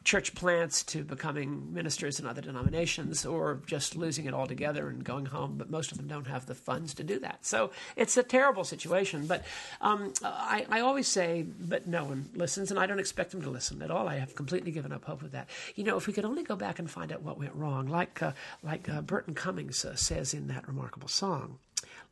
church 0.04 0.34
plants 0.34 0.82
to 0.82 1.02
becoming 1.02 1.72
ministers 1.72 2.20
in 2.20 2.26
other 2.26 2.42
denominations 2.42 3.24
or 3.24 3.62
just 3.66 3.96
losing 3.96 4.26
it 4.26 4.34
altogether 4.34 4.88
and 4.88 5.02
going 5.02 5.24
home. 5.24 5.54
But 5.56 5.70
most 5.70 5.90
of 5.90 5.96
them 5.96 6.06
don't 6.06 6.26
have 6.26 6.44
the 6.44 6.54
funds 6.54 6.92
to 6.94 7.04
do 7.04 7.18
that. 7.20 7.46
So 7.46 7.70
it's 7.96 8.18
a 8.18 8.22
terrible 8.22 8.64
situation. 8.64 9.26
But 9.26 9.44
um, 9.80 10.12
I, 10.22 10.66
I 10.68 10.80
always 10.80 11.08
say, 11.08 11.46
but 11.58 11.86
no 11.86 12.04
one 12.04 12.28
listens, 12.34 12.70
and 12.70 12.78
I 12.78 12.84
don't 12.84 12.98
expect 12.98 13.30
them 13.30 13.40
to 13.42 13.50
listen 13.50 13.80
at 13.80 13.90
all. 13.90 14.06
I 14.06 14.16
have 14.16 14.34
completely 14.34 14.72
given 14.72 14.92
up 14.92 15.06
hope 15.06 15.22
of 15.22 15.30
that. 15.32 15.48
You 15.74 15.84
know, 15.84 15.96
if 15.96 16.06
we 16.06 16.12
could 16.12 16.26
only 16.26 16.42
go 16.42 16.54
back 16.54 16.78
and 16.78 16.90
find 16.90 17.10
out 17.10 17.22
what 17.22 17.38
went 17.38 17.54
wrong, 17.54 17.88
like 17.88 18.22
uh, 18.22 18.32
like 18.62 18.73
uh, 18.88 19.00
Burton 19.02 19.34
Cummings 19.34 19.84
uh, 19.84 19.94
says 19.96 20.34
in 20.34 20.48
that 20.48 20.66
remarkable 20.66 21.08
song. 21.08 21.58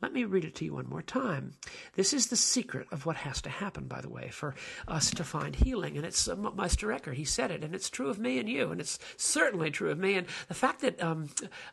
Let 0.02 0.12
me 0.12 0.24
read 0.24 0.44
it 0.44 0.56
to 0.56 0.64
you 0.64 0.74
one 0.74 0.88
more 0.88 1.00
time. 1.00 1.52
This 1.94 2.12
is 2.12 2.26
the 2.26 2.36
secret 2.36 2.88
of 2.90 3.06
what 3.06 3.18
has 3.18 3.40
to 3.42 3.48
happen, 3.48 3.86
by 3.86 4.00
the 4.00 4.08
way, 4.08 4.30
for 4.30 4.56
us 4.88 5.12
to 5.12 5.22
find 5.22 5.54
healing. 5.54 5.96
And 5.96 6.04
it's 6.04 6.26
uh, 6.26 6.34
Meister 6.34 6.90
Eckhart, 6.90 7.16
he 7.16 7.24
said 7.24 7.52
it, 7.52 7.62
and 7.62 7.72
it's 7.72 7.88
true 7.88 8.08
of 8.08 8.18
me 8.18 8.40
and 8.40 8.48
you, 8.48 8.72
and 8.72 8.80
it's 8.80 8.98
certainly 9.16 9.70
true 9.70 9.92
of 9.92 9.98
me. 9.98 10.14
And 10.14 10.26
the 10.48 10.54
fact 10.54 10.80
that 10.80 11.00
um, 11.00 11.28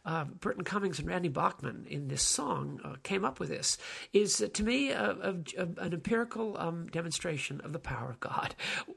uh, 0.05 0.25
Burton 0.25 0.63
Cummings 0.63 0.99
and 0.99 1.07
Randy 1.07 1.29
Bachman 1.29 1.87
in 1.89 2.07
this 2.07 2.21
song 2.21 2.79
uh, 2.83 2.97
came 3.01 3.25
up 3.25 3.39
with 3.39 3.49
this 3.49 3.79
is, 4.13 4.43
uh, 4.43 4.47
to 4.53 4.63
me, 4.63 4.91
a, 4.91 5.09
a, 5.09 5.35
a, 5.57 5.63
an 5.83 5.93
empirical 5.93 6.55
um, 6.59 6.85
demonstration 6.91 7.59
of 7.61 7.73
the 7.73 7.79
power 7.79 8.11
of 8.11 8.19
God, 8.19 8.53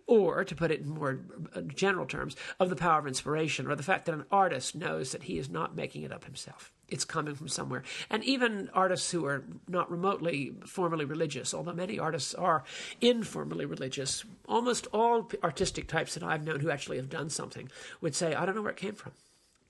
or, 0.07 0.45
to 0.45 0.55
put 0.55 0.71
it 0.71 0.81
in 0.81 0.91
more 0.91 1.21
uh, 1.57 1.63
general 1.63 2.05
terms, 2.05 2.37
of 2.61 2.69
the 2.69 2.77
power 2.77 2.99
of 2.99 3.07
inspiration, 3.07 3.67
or 3.67 3.77
the 3.77 3.83
fact 3.83 4.05
that 4.05 4.15
an 4.15 4.27
artist 4.31 4.75
knows 4.75 5.13
that 5.13 5.23
he 5.23 5.39
is 5.39 5.49
not 5.49 5.75
making 5.75 6.03
it 6.03 6.13
up 6.13 6.27
himself 6.27 6.71
it's 6.93 7.05
coming 7.05 7.35
from 7.35 7.49
somewhere. 7.49 7.83
And 8.11 8.23
even 8.25 8.71
artists 8.75 9.11
who 9.11 9.25
are 9.27 9.45
not 9.69 9.91
remotely 9.91 10.55
formally 10.67 11.05
religious, 11.05 11.55
although 11.55 11.73
many 11.73 11.99
artists 11.99 12.35
are 12.35 12.65
informally 13.01 13.65
religious, 13.65 14.25
almost 14.47 14.87
all 14.93 15.31
artistic 15.43 15.89
types 15.89 16.15
that 16.15 16.23
I've 16.23 16.45
known 16.45 16.61
who 16.61 16.71
actually 16.71 16.99
have 16.99 17.11
done 17.11 17.31
something 17.31 17.71
would 18.01 18.15
say, 18.15 18.35
I 18.35 18.45
don't 18.45 18.55
know 18.55 18.63
where 18.63 18.73
it 18.73 18.77
came 18.77 18.95
from. 18.95 19.13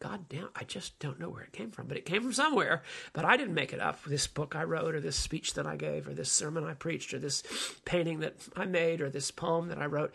God 0.03 0.29
damn, 0.29 0.49
I 0.57 0.65
just 0.65 0.99
don't 0.99 1.21
know 1.21 1.29
where 1.29 1.45
it 1.45 1.53
came 1.53 1.71
from. 1.71 1.87
But 1.87 1.97
it 1.97 2.05
came 2.05 2.23
from 2.23 2.33
somewhere, 2.33 2.83
but 3.13 3.25
I 3.25 3.37
didn't 3.37 3.55
make 3.55 3.73
it 3.73 3.79
up. 3.79 4.03
This 4.03 4.27
book 4.27 4.57
I 4.57 4.65
wrote, 4.65 4.97
or 4.97 5.01
this 5.01 5.15
speech 5.15 5.55
that 5.55 5.65
I 5.65 5.77
gave, 5.77 6.09
or 6.09 6.13
this 6.13 6.33
sermon 6.33 6.65
I 6.65 6.75
preached, 6.75 7.15
or 7.15 7.21
this 7.21 7.45
painting 7.85 8.19
that 8.19 8.35
I 8.57 8.65
made, 8.65 9.01
or 9.01 9.11
this 9.11 9.31
poem 9.31 9.69
that 9.69 9.79
I 9.79 9.87
wrote. 9.87 10.13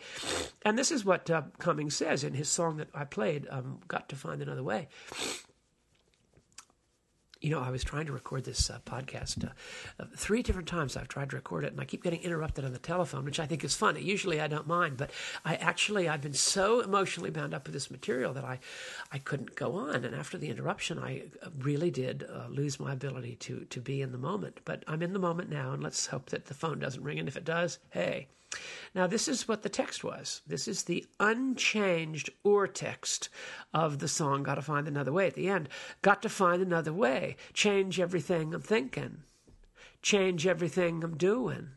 And 0.60 0.78
this 0.78 0.92
is 0.92 1.06
what 1.06 1.30
uh, 1.30 1.40
Cummings 1.58 1.96
says 1.96 2.22
in 2.22 2.34
his 2.34 2.50
song 2.50 2.76
that 2.76 2.88
I 2.92 3.04
played, 3.04 3.46
um, 3.50 3.78
Got 3.88 4.10
to 4.10 4.16
Find 4.16 4.42
Another 4.42 4.62
Way. 4.62 4.88
You 7.40 7.50
know, 7.50 7.60
I 7.60 7.70
was 7.70 7.84
trying 7.84 8.06
to 8.06 8.12
record 8.12 8.44
this 8.44 8.68
uh, 8.68 8.80
podcast 8.84 9.44
uh, 9.44 10.04
three 10.16 10.42
different 10.42 10.66
times. 10.66 10.96
I've 10.96 11.06
tried 11.06 11.30
to 11.30 11.36
record 11.36 11.64
it, 11.64 11.70
and 11.72 11.80
I 11.80 11.84
keep 11.84 12.02
getting 12.02 12.22
interrupted 12.22 12.64
on 12.64 12.72
the 12.72 12.80
telephone, 12.80 13.24
which 13.24 13.38
I 13.38 13.46
think 13.46 13.62
is 13.62 13.76
funny. 13.76 14.00
Usually, 14.02 14.40
I 14.40 14.48
don't 14.48 14.66
mind, 14.66 14.96
but 14.96 15.10
I 15.44 15.54
actually 15.56 16.08
I've 16.08 16.20
been 16.20 16.34
so 16.34 16.80
emotionally 16.80 17.30
bound 17.30 17.54
up 17.54 17.66
with 17.66 17.74
this 17.74 17.90
material 17.90 18.32
that 18.34 18.44
I 18.44 18.58
I 19.12 19.18
couldn't 19.18 19.54
go 19.54 19.74
on. 19.74 20.04
And 20.04 20.16
after 20.16 20.36
the 20.36 20.48
interruption, 20.48 20.98
I 20.98 21.24
uh, 21.42 21.50
really 21.58 21.92
did 21.92 22.26
uh, 22.28 22.48
lose 22.48 22.80
my 22.80 22.92
ability 22.92 23.36
to 23.36 23.64
to 23.66 23.80
be 23.80 24.02
in 24.02 24.10
the 24.10 24.18
moment. 24.18 24.60
But 24.64 24.82
I'm 24.88 25.02
in 25.02 25.12
the 25.12 25.18
moment 25.20 25.48
now, 25.48 25.72
and 25.72 25.82
let's 25.82 26.06
hope 26.06 26.30
that 26.30 26.46
the 26.46 26.54
phone 26.54 26.80
doesn't 26.80 27.02
ring. 27.02 27.20
And 27.20 27.28
if 27.28 27.36
it 27.36 27.44
does, 27.44 27.78
hey, 27.90 28.28
now, 28.94 29.06
this 29.06 29.28
is 29.28 29.46
what 29.46 29.62
the 29.62 29.68
text 29.68 30.02
was. 30.02 30.40
This 30.46 30.66
is 30.66 30.84
the 30.84 31.06
unchanged 31.20 32.30
ur 32.46 32.66
text 32.66 33.28
of 33.74 33.98
the 33.98 34.08
song, 34.08 34.42
Gotta 34.42 34.62
Find 34.62 34.88
Another 34.88 35.12
Way 35.12 35.26
at 35.26 35.34
the 35.34 35.48
end. 35.48 35.68
Got 36.02 36.22
to 36.22 36.28
find 36.28 36.62
another 36.62 36.92
way. 36.92 37.36
Change 37.52 38.00
everything 38.00 38.54
I'm 38.54 38.62
thinking. 38.62 39.22
Change 40.00 40.46
everything 40.46 41.04
I'm 41.04 41.16
doing. 41.16 41.70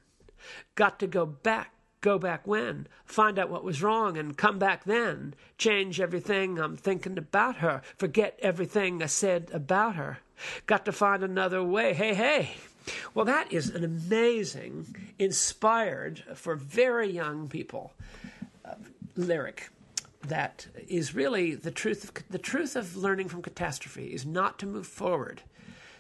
Got 0.76 1.00
to 1.00 1.08
go 1.08 1.26
back. 1.26 1.74
Go 2.00 2.18
back 2.18 2.48
when? 2.48 2.88
Find 3.06 3.38
out 3.38 3.52
what 3.52 3.64
was 3.64 3.84
wrong 3.84 4.18
and 4.18 4.36
come 4.36 4.58
back 4.58 4.86
then. 4.86 5.36
Change 5.60 6.02
everything 6.02 6.58
I'm 6.58 6.76
thinking 6.76 7.16
about 7.20 7.58
her. 7.58 7.84
Forget 7.98 8.40
everything 8.42 9.04
I 9.04 9.06
said 9.06 9.52
about 9.54 9.96
her. 9.98 10.18
Got 10.66 10.86
to 10.86 10.92
find 10.92 11.24
another 11.24 11.64
way. 11.64 11.94
Hey, 11.94 12.16
hey. 12.16 12.56
Well, 13.14 13.26
that 13.26 13.52
is 13.52 13.70
an 13.70 13.84
amazing, 13.84 14.96
inspired 15.20 16.24
for 16.36 16.56
very 16.56 17.10
young 17.10 17.48
people 17.48 17.94
uh, 18.66 18.76
lyric 19.16 19.70
that 20.28 20.68
is 20.88 21.16
really 21.16 21.56
the 21.56 21.72
truth. 21.72 22.04
Of, 22.04 22.30
the 22.30 22.38
truth 22.38 22.76
of 22.76 22.96
learning 22.96 23.30
from 23.30 23.42
catastrophe 23.42 24.14
is 24.14 24.26
not 24.26 24.60
to 24.60 24.66
move 24.66 24.88
forward. 24.88 25.42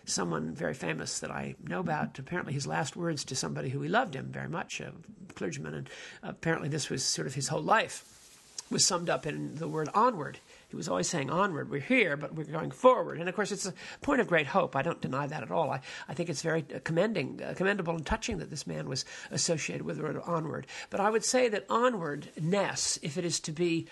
Someone 0.05 0.53
very 0.53 0.73
famous 0.73 1.19
that 1.19 1.31
I 1.31 1.55
know 1.63 1.79
about, 1.79 2.17
apparently 2.17 2.53
his 2.53 2.67
last 2.67 2.95
words 2.95 3.23
to 3.25 3.35
somebody 3.35 3.69
who 3.69 3.81
he 3.81 3.89
loved 3.89 4.15
him 4.15 4.27
very 4.31 4.50
much, 4.50 4.79
a 4.79 4.93
clergyman, 5.35 5.73
and 5.73 5.89
apparently 6.23 6.69
this 6.69 6.89
was 6.89 7.03
sort 7.03 7.27
of 7.27 7.35
his 7.35 7.50
whole 7.50 7.61
life, 7.61 8.03
was 8.69 8.85
summed 8.85 9.09
up 9.09 9.27
in 9.27 9.55
the 9.55 9.67
word 9.67 9.89
onward. 9.93 10.39
He 10.71 10.77
was 10.77 10.87
always 10.87 11.09
saying, 11.09 11.29
onward, 11.29 11.69
we're 11.69 11.81
here, 11.81 12.15
but 12.15 12.33
we're 12.33 12.45
going 12.45 12.71
forward. 12.71 13.19
And 13.19 13.27
of 13.27 13.35
course, 13.35 13.51
it's 13.51 13.65
a 13.65 13.73
point 14.01 14.21
of 14.21 14.27
great 14.27 14.47
hope. 14.47 14.73
I 14.73 14.81
don't 14.81 15.01
deny 15.01 15.27
that 15.27 15.43
at 15.43 15.51
all. 15.51 15.69
I, 15.69 15.81
I 16.07 16.13
think 16.13 16.29
it's 16.29 16.41
very 16.41 16.61
commending, 16.61 17.41
uh, 17.43 17.53
commendable 17.57 17.93
and 17.93 18.05
touching 18.05 18.37
that 18.37 18.49
this 18.49 18.65
man 18.65 18.87
was 18.87 19.03
associated 19.31 19.85
with 19.85 19.97
the 19.97 20.03
word 20.03 20.21
onward. 20.25 20.67
But 20.89 21.01
I 21.01 21.09
would 21.09 21.25
say 21.25 21.49
that 21.49 21.65
onwardness, 21.69 22.97
if 23.01 23.17
it 23.17 23.25
is 23.25 23.41
to 23.41 23.51
be 23.51 23.87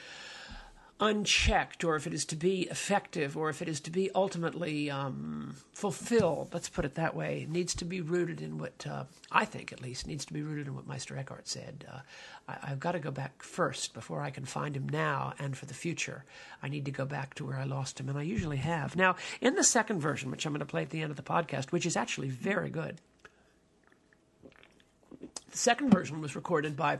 unchecked, 1.00 1.84
or 1.84 1.96
if 1.96 2.06
it 2.06 2.14
is 2.14 2.26
to 2.26 2.36
be 2.36 2.64
effective, 2.64 3.38
or 3.38 3.50
if 3.50 3.62
it 3.62 3.70
is 3.70 3.80
to 3.82 3.92
be 3.92 4.12
ultimately 4.14 4.92
um, 4.92 5.56
fulfilled, 5.74 6.50
let's 6.54 6.68
put 6.68 6.84
it 6.84 6.96
that 6.96 7.16
way, 7.16 7.48
needs 7.50 7.74
to 7.76 7.86
be 7.86 8.02
rooted 8.02 8.42
in 8.42 8.58
what, 8.58 8.86
uh, 8.86 9.06
I 9.32 9.46
think 9.46 9.72
at 9.72 9.82
least, 9.82 10.08
needs 10.08 10.26
to 10.26 10.34
be 10.34 10.42
rooted 10.42 10.68
in 10.68 10.76
what 10.76 10.88
Meister 10.88 11.18
Eckhart 11.18 11.48
said. 11.48 11.86
Uh, 11.92 12.00
I, 12.48 12.68
have 12.68 12.80
got 12.80 12.94
to 12.94 13.00
go 13.00 13.12
back 13.12 13.42
first 13.42 13.94
before 13.94 14.22
I 14.22 14.30
can 14.30 14.46
find 14.46 14.76
him 14.76 14.90
now 14.90 15.34
and 15.40 15.58
for 15.58 15.66
the 15.66 15.74
future. 15.74 16.26
I 16.62 16.68
need 16.68 16.86
to 16.86 16.92
go 16.92 17.06
back 17.06 17.34
to 17.36 17.46
where 17.46 17.58
I 17.58 17.64
lost 17.64 18.00
him, 18.00 18.10
and 18.10 18.18
I 18.18 18.24
usually 18.24 18.58
have. 18.58 18.96
Now, 18.96 19.16
in 19.40 19.56
the 19.56 19.64
second 19.64 20.02
version, 20.02 20.32
which 20.32 20.46
I'm 20.46 20.52
going 20.52 20.60
to 20.60 20.66
play 20.66 20.82
at 20.82 20.90
the 20.90 21.02
end 21.02 21.12
of 21.12 21.18
the 21.18 21.24
podcast, 21.24 21.72
which 21.72 21.86
is 21.86 21.96
actually 21.96 22.30
very 22.30 22.70
good, 22.70 23.00
the 25.52 25.58
second 25.58 25.92
version 25.92 26.22
was 26.22 26.36
recorded 26.36 26.76
by 26.76 27.00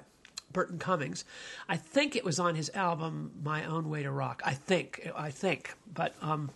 Burton 0.52 0.80
Cummings. 0.80 1.26
I 1.68 1.78
think 1.78 2.16
it 2.16 2.24
was 2.24 2.40
on 2.40 2.56
his 2.56 2.70
album 2.74 3.32
My 3.44 3.66
Own 3.66 3.90
Way 3.90 4.04
to 4.04 4.12
Rock. 4.12 4.42
I 4.46 4.54
think, 4.54 5.10
I 5.16 5.32
think, 5.32 5.74
but 5.94 6.16
um, 6.22 6.50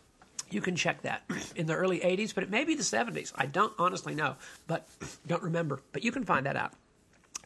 you 0.50 0.62
can 0.62 0.76
check 0.76 1.02
that 1.02 1.24
in 1.56 1.66
the 1.66 1.74
early 1.74 2.00
80s, 2.00 2.34
but 2.34 2.44
it 2.44 2.50
may 2.50 2.64
be 2.64 2.76
the 2.76 2.84
70s. 2.84 3.32
I 3.36 3.46
don't 3.46 3.74
honestly 3.78 4.16
know, 4.16 4.36
but 4.68 4.88
don't 5.28 5.44
remember. 5.44 5.80
But 5.92 6.04
you 6.04 6.12
can 6.12 6.24
find 6.24 6.46
that 6.46 6.56
out. 6.56 6.74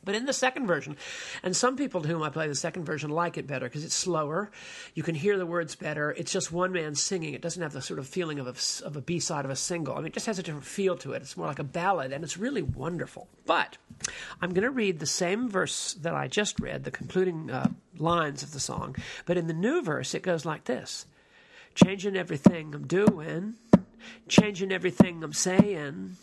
But 0.08 0.16
in 0.16 0.26
the 0.26 0.32
second 0.32 0.68
version, 0.68 0.96
and 1.44 1.54
some 1.54 1.76
people 1.76 2.02
to 2.02 2.08
whom 2.08 2.24
I 2.24 2.30
play 2.30 2.48
the 2.48 2.56
second 2.56 2.86
version 2.86 3.10
like 3.10 3.38
it 3.38 3.46
better 3.46 3.66
because 3.66 3.84
it's 3.84 3.94
slower. 3.94 4.50
You 4.94 5.04
can 5.04 5.16
hear 5.16 5.38
the 5.38 5.46
words 5.46 5.76
better. 5.76 6.12
It's 6.12 6.32
just 6.32 6.50
one 6.50 6.72
man 6.72 6.96
singing. 6.96 7.34
It 7.34 7.42
doesn't 7.42 7.62
have 7.62 7.74
the 7.74 7.82
sort 7.82 8.00
of 8.00 8.08
feeling 8.08 8.40
of 8.40 8.48
a, 8.48 8.86
of 8.86 8.96
a 8.96 9.02
B 9.02 9.20
side 9.20 9.44
of 9.44 9.52
a 9.52 9.56
single. 9.58 9.96
I 9.96 9.98
mean, 9.98 10.06
it 10.06 10.14
just 10.14 10.28
has 10.28 10.40
a 10.40 10.44
different 10.44 10.64
feel 10.64 10.96
to 11.00 11.12
it. 11.12 11.24
It's 11.24 11.36
more 11.36 11.48
like 11.48 11.60
a 11.60 11.66
ballad, 11.66 12.14
and 12.14 12.24
it's 12.24 12.38
really 12.38 12.62
wonderful. 12.62 13.28
But 13.46 13.78
I'm 14.42 14.54
going 14.54 14.64
to 14.64 14.72
read 14.72 15.00
the 15.00 15.06
same 15.06 15.50
verse 15.50 15.96
that 15.96 16.16
I 16.16 16.30
just 16.30 16.58
read, 16.62 16.86
the 16.86 16.92
concluding 16.92 17.52
uh, 17.52 17.72
lines 17.98 18.44
of 18.44 18.54
the 18.54 18.62
song. 18.62 18.96
But 19.26 19.36
in 19.36 19.48
the 19.48 19.54
new 19.54 19.82
verse, 19.82 20.16
it 20.16 20.24
goes 20.24 20.46
like 20.46 20.64
this 20.64 21.06
Changing 21.76 22.16
everything 22.16 22.74
I'm 22.74 22.88
doing, 22.88 23.56
changing 24.28 24.72
everything 24.72 25.24
I'm 25.24 25.34
saying, 25.34 26.18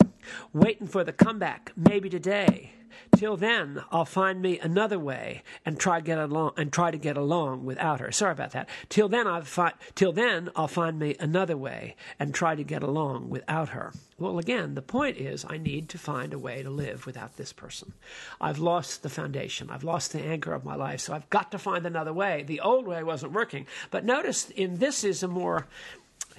waiting 0.53 0.87
for 0.87 1.03
the 1.03 1.13
comeback, 1.13 1.71
maybe 1.75 2.09
today 2.09 2.73
Till 3.15 3.37
then, 3.37 3.81
I'll 3.91 4.05
find 4.05 4.41
me 4.41 4.59
another 4.59 4.99
way 4.99 5.43
and 5.65 5.79
try 5.79 6.01
get 6.01 6.17
along 6.17 6.53
and 6.57 6.71
try 6.71 6.91
to 6.91 6.97
get 6.97 7.15
along 7.17 7.63
without 7.63 7.99
her. 7.99 8.11
Sorry 8.11 8.33
about 8.33 8.51
that. 8.51 8.69
Till 8.89 9.07
then, 9.07 9.25
I'll 9.27 9.43
fi- 9.43 9.73
till 9.95 10.11
then 10.11 10.49
I'll 10.55 10.67
find 10.67 10.99
me 10.99 11.15
another 11.19 11.55
way 11.55 11.95
and 12.19 12.33
try 12.33 12.55
to 12.55 12.63
get 12.63 12.83
along 12.83 13.29
without 13.29 13.69
her. 13.69 13.93
Well, 14.17 14.39
again, 14.39 14.75
the 14.75 14.81
point 14.81 15.17
is 15.17 15.45
I 15.47 15.57
need 15.57 15.89
to 15.89 15.97
find 15.97 16.33
a 16.33 16.39
way 16.39 16.63
to 16.63 16.69
live 16.69 17.05
without 17.05 17.37
this 17.37 17.53
person. 17.53 17.93
I've 18.39 18.59
lost 18.59 19.03
the 19.03 19.09
foundation. 19.09 19.69
I've 19.69 19.83
lost 19.83 20.11
the 20.11 20.21
anchor 20.21 20.53
of 20.53 20.65
my 20.65 20.75
life, 20.75 21.01
so 21.01 21.13
I've 21.13 21.29
got 21.29 21.51
to 21.51 21.57
find 21.57 21.85
another 21.85 22.13
way. 22.13 22.43
The 22.43 22.61
old 22.61 22.85
way 22.85 23.03
wasn't 23.03 23.33
working. 23.33 23.65
But 23.91 24.05
notice 24.05 24.49
in 24.49 24.77
this 24.77 25.03
is 25.03 25.23
a 25.23 25.27
more 25.27 25.67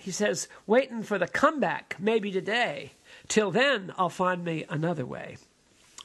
he 0.06 0.12
says, 0.12 0.46
waiting 0.68 1.02
for 1.02 1.18
the 1.18 1.26
comeback, 1.26 1.96
maybe 1.98 2.30
today. 2.30 2.92
Till 3.26 3.50
then, 3.50 3.92
I'll 3.98 4.08
find 4.08 4.44
me 4.44 4.64
another 4.68 5.04
way. 5.04 5.36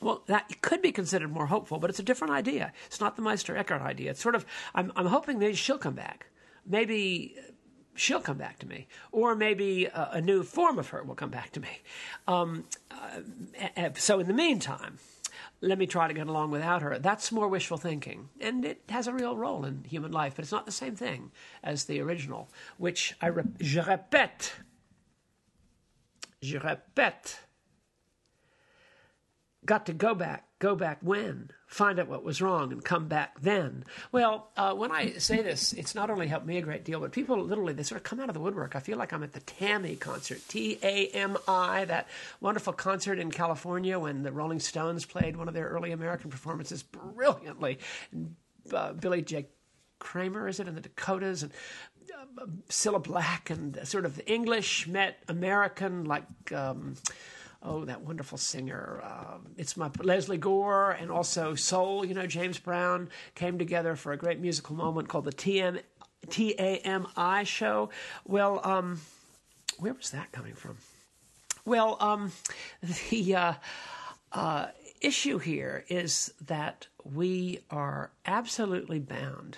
Well, 0.01 0.23
that 0.25 0.59
could 0.63 0.81
be 0.81 0.91
considered 0.91 1.31
more 1.31 1.45
hopeful, 1.45 1.77
but 1.77 1.91
it's 1.91 1.99
a 1.99 2.03
different 2.03 2.33
idea. 2.33 2.73
It's 2.87 2.99
not 2.99 3.15
the 3.15 3.21
Meister 3.21 3.55
Eckhart 3.55 3.83
idea. 3.83 4.09
It's 4.09 4.19
sort 4.19 4.33
of, 4.33 4.43
I'm, 4.73 4.91
I'm 4.95 5.05
hoping 5.05 5.37
maybe 5.37 5.53
she'll 5.53 5.77
come 5.77 5.93
back. 5.93 6.25
Maybe 6.65 7.35
she'll 7.93 8.21
come 8.21 8.39
back 8.39 8.57
to 8.57 8.67
me, 8.67 8.87
or 9.11 9.35
maybe 9.35 9.85
a, 9.85 10.09
a 10.13 10.21
new 10.21 10.41
form 10.41 10.79
of 10.79 10.89
her 10.89 11.03
will 11.03 11.13
come 11.13 11.29
back 11.29 11.51
to 11.51 11.59
me. 11.59 11.83
Um, 12.27 12.63
uh, 12.89 13.89
so, 13.93 14.19
in 14.19 14.25
the 14.25 14.33
meantime, 14.33 14.97
let 15.61 15.77
me 15.77 15.85
try 15.85 16.07
to 16.07 16.13
get 16.13 16.27
along 16.27 16.51
without 16.51 16.81
her. 16.81 16.97
That's 16.97 17.31
more 17.31 17.47
wishful 17.47 17.77
thinking. 17.77 18.29
And 18.39 18.65
it 18.65 18.81
has 18.89 19.07
a 19.07 19.13
real 19.13 19.37
role 19.37 19.63
in 19.63 19.83
human 19.83 20.11
life, 20.11 20.33
but 20.35 20.43
it's 20.43 20.51
not 20.51 20.65
the 20.65 20.71
same 20.71 20.95
thing 20.95 21.31
as 21.63 21.85
the 21.85 22.01
original, 22.01 22.49
which 22.77 23.15
I 23.21 23.27
re- 23.27 23.43
je 23.59 23.79
répète. 23.79 24.51
Je 26.41 26.57
répète. 26.57 27.37
Got 29.63 29.85
to 29.85 29.93
go 29.93 30.15
back. 30.15 30.45
Go 30.57 30.75
back 30.75 30.99
when? 31.01 31.49
Find 31.67 31.99
out 31.99 32.07
what 32.07 32.23
was 32.23 32.41
wrong 32.41 32.71
and 32.71 32.83
come 32.83 33.07
back 33.07 33.39
then. 33.41 33.83
Well, 34.11 34.51
uh, 34.57 34.73
when 34.73 34.91
I 34.91 35.13
say 35.13 35.41
this, 35.41 35.73
it's 35.73 35.95
not 35.95 36.09
only 36.09 36.27
helped 36.27 36.45
me 36.45 36.57
a 36.57 36.61
great 36.61 36.83
deal, 36.83 36.99
but 36.99 37.11
people 37.11 37.41
literally, 37.43 37.73
they 37.73 37.83
sort 37.83 37.97
of 37.97 38.03
come 38.03 38.19
out 38.19 38.29
of 38.29 38.33
the 38.33 38.39
woodwork. 38.39 38.75
I 38.75 38.79
feel 38.79 38.97
like 38.97 39.13
I'm 39.13 39.23
at 39.23 39.33
the 39.33 39.39
Tammy 39.39 39.95
concert, 39.95 40.41
T 40.47 40.77
A 40.83 41.07
M 41.09 41.37
I, 41.47 41.85
that 41.85 42.07
wonderful 42.41 42.73
concert 42.73 43.17
in 43.17 43.31
California 43.31 43.97
when 43.97 44.23
the 44.23 44.31
Rolling 44.31 44.59
Stones 44.59 45.05
played 45.05 45.37
one 45.37 45.47
of 45.47 45.53
their 45.53 45.67
early 45.67 45.91
American 45.91 46.29
performances 46.29 46.83
brilliantly. 46.83 47.79
Uh, 48.71 48.93
Billy 48.93 49.21
J. 49.21 49.47
Kramer, 49.99 50.47
is 50.47 50.59
it, 50.59 50.67
in 50.67 50.75
the 50.75 50.81
Dakotas, 50.81 51.43
and 51.43 51.51
uh, 52.39 52.99
Black, 52.99 53.49
and 53.49 53.79
sort 53.83 54.05
of 54.05 54.21
English 54.25 54.87
met 54.87 55.23
American, 55.27 56.05
like. 56.05 56.25
Um, 56.51 56.95
oh, 57.63 57.85
that 57.85 58.01
wonderful 58.01 58.37
singer. 58.37 59.01
Uh, 59.03 59.37
it's 59.57 59.77
my 59.77 59.89
Lesley 59.99 60.37
Gore 60.37 60.91
and 60.91 61.11
also 61.11 61.55
Soul. 61.55 62.05
You 62.05 62.13
know, 62.13 62.25
James 62.25 62.59
Brown 62.59 63.09
came 63.35 63.57
together 63.57 63.95
for 63.95 64.11
a 64.11 64.17
great 64.17 64.39
musical 64.39 64.75
moment 64.75 65.07
called 65.07 65.25
the 65.25 65.31
TM, 65.31 65.81
TAMI 66.29 67.45
show. 67.45 67.89
Well, 68.25 68.61
um, 68.63 69.01
where 69.79 69.93
was 69.93 70.11
that 70.11 70.31
coming 70.31 70.53
from? 70.53 70.77
Well, 71.65 71.97
um, 71.99 72.31
the 73.09 73.35
uh, 73.35 73.53
uh, 74.31 74.67
issue 75.01 75.37
here 75.37 75.85
is 75.89 76.33
that 76.45 76.87
we 77.03 77.59
are 77.69 78.11
absolutely 78.25 78.99
bound 78.99 79.57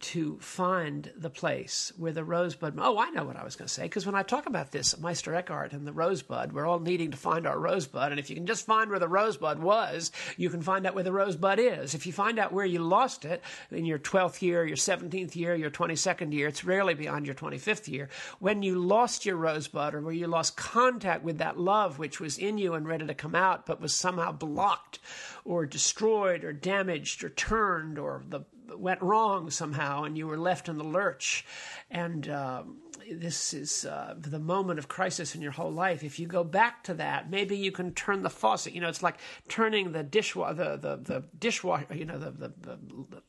to 0.00 0.38
find 0.40 1.10
the 1.16 1.30
place 1.30 1.92
where 1.96 2.12
the 2.12 2.24
rosebud. 2.24 2.78
Oh, 2.78 2.98
I 2.98 3.10
know 3.10 3.24
what 3.24 3.36
I 3.36 3.44
was 3.44 3.56
going 3.56 3.68
to 3.68 3.72
say 3.72 3.82
because 3.82 4.06
when 4.06 4.14
I 4.14 4.22
talk 4.22 4.46
about 4.46 4.72
this, 4.72 4.98
Meister 4.98 5.34
Eckhart 5.34 5.72
and 5.72 5.86
the 5.86 5.92
rosebud, 5.92 6.52
we're 6.52 6.66
all 6.66 6.80
needing 6.80 7.10
to 7.10 7.16
find 7.16 7.46
our 7.46 7.58
rosebud, 7.58 8.10
and 8.10 8.18
if 8.18 8.30
you 8.30 8.36
can 8.36 8.46
just 8.46 8.66
find 8.66 8.90
where 8.90 8.98
the 8.98 9.08
rosebud 9.08 9.58
was, 9.58 10.12
you 10.36 10.50
can 10.50 10.62
find 10.62 10.86
out 10.86 10.94
where 10.94 11.04
the 11.04 11.12
rosebud 11.12 11.58
is. 11.58 11.94
If 11.94 12.06
you 12.06 12.12
find 12.12 12.38
out 12.38 12.52
where 12.52 12.64
you 12.64 12.78
lost 12.78 13.24
it 13.24 13.42
in 13.70 13.84
your 13.84 13.98
twelfth 13.98 14.42
year, 14.42 14.64
your 14.66 14.76
seventeenth 14.76 15.36
year, 15.36 15.54
your 15.54 15.70
twenty-second 15.70 16.32
year, 16.32 16.48
it's 16.48 16.64
rarely 16.64 16.94
beyond 16.94 17.26
your 17.26 17.34
twenty-fifth 17.34 17.88
year. 17.88 18.08
When 18.38 18.62
you 18.62 18.78
lost 18.78 19.26
your 19.26 19.36
rosebud, 19.36 19.94
or 19.94 20.00
where 20.00 20.12
you 20.12 20.26
lost 20.26 20.56
contact 20.56 21.22
with 21.22 21.38
that 21.38 21.58
love 21.58 21.98
which 21.98 22.20
was 22.20 22.38
in 22.38 22.58
you 22.58 22.74
and 22.74 22.86
ready 22.86 23.06
to 23.06 23.14
come 23.14 23.34
out, 23.34 23.66
but 23.66 23.80
was 23.80 23.94
somehow 23.94 24.32
blocked, 24.32 24.98
or 25.44 25.66
destroyed, 25.66 26.44
or 26.44 26.52
damaged, 26.52 27.22
or 27.22 27.28
turned, 27.28 27.98
or 27.98 28.22
the 28.28 28.40
went 28.74 29.02
wrong 29.02 29.50
somehow 29.50 30.04
and 30.04 30.16
you 30.16 30.26
were 30.26 30.38
left 30.38 30.68
in 30.68 30.78
the 30.78 30.84
lurch. 30.84 31.44
And 31.90 32.28
um, 32.28 32.78
this 33.10 33.54
is 33.54 33.84
uh, 33.84 34.14
the 34.18 34.38
moment 34.38 34.78
of 34.78 34.88
crisis 34.88 35.34
in 35.34 35.42
your 35.42 35.52
whole 35.52 35.72
life. 35.72 36.02
If 36.02 36.18
you 36.18 36.26
go 36.26 36.44
back 36.44 36.84
to 36.84 36.94
that, 36.94 37.30
maybe 37.30 37.56
you 37.56 37.72
can 37.72 37.92
turn 37.92 38.22
the 38.22 38.30
faucet. 38.30 38.72
You 38.72 38.80
know, 38.80 38.88
it's 38.88 39.02
like 39.02 39.18
turning 39.48 39.92
the 39.92 40.02
dishwasher, 40.02 40.54
the, 40.54 40.76
the, 40.76 40.96
the 40.96 41.24
dishwasher, 41.38 41.94
you 41.94 42.04
know, 42.04 42.18
the, 42.18 42.30
the, 42.30 42.52
the, 42.60 42.78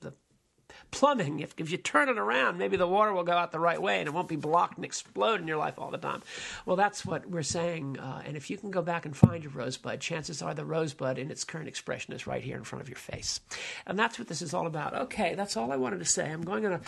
the 0.02 0.14
plumbing. 0.92 1.40
If, 1.40 1.54
if 1.58 1.72
you 1.72 1.78
turn 1.78 2.10
it 2.10 2.18
around, 2.18 2.58
maybe 2.58 2.78
the 2.78 2.88
water 2.88 3.14
will 3.14 3.24
go 3.24 3.34
out 3.34 3.52
the 3.52 3.60
right 3.60 3.82
way 3.82 4.00
and 4.00 4.08
it 4.08 4.14
won't 4.14 4.28
be 4.28 4.36
blocked 4.36 4.78
and 4.78 4.86
explode 4.86 5.42
in 5.42 5.48
your 5.48 5.58
life 5.58 5.78
all 5.78 5.92
the 5.92 5.98
time. 5.98 6.22
Well, 6.66 6.76
that's 6.76 7.06
what 7.06 7.30
we're 7.30 7.44
saying. 7.44 8.00
Uh, 8.00 8.22
and 8.26 8.38
if 8.38 8.50
you 8.50 8.58
can 8.58 8.72
go 8.72 8.82
back 8.82 9.06
and 9.06 9.16
find 9.16 9.44
your 9.44 9.54
rosebud, 9.54 10.00
chances 10.00 10.42
are 10.42 10.54
the 10.54 10.66
rosebud 10.66 11.18
in 11.18 11.32
its 11.32 11.44
current 11.44 11.68
expression 11.68 12.14
is 12.14 12.28
right 12.28 12.44
here 12.44 12.58
in 12.58 12.64
front 12.64 12.82
of 12.82 12.90
your 12.90 12.98
face. 12.98 13.40
And 13.86 13.98
that's 13.98 14.18
what 14.18 14.28
this 14.28 14.42
is 14.42 14.54
all 14.54 14.68
about. 14.68 14.94
Okay, 14.94 15.36
that's 15.36 15.58
all 15.58 15.72
I 15.72 15.78
wanted 15.78 16.00
to 16.00 16.06
say. 16.06 16.30
I'm 16.30 16.44
going 16.44 16.66
on 16.66 16.74
a, 16.74 16.82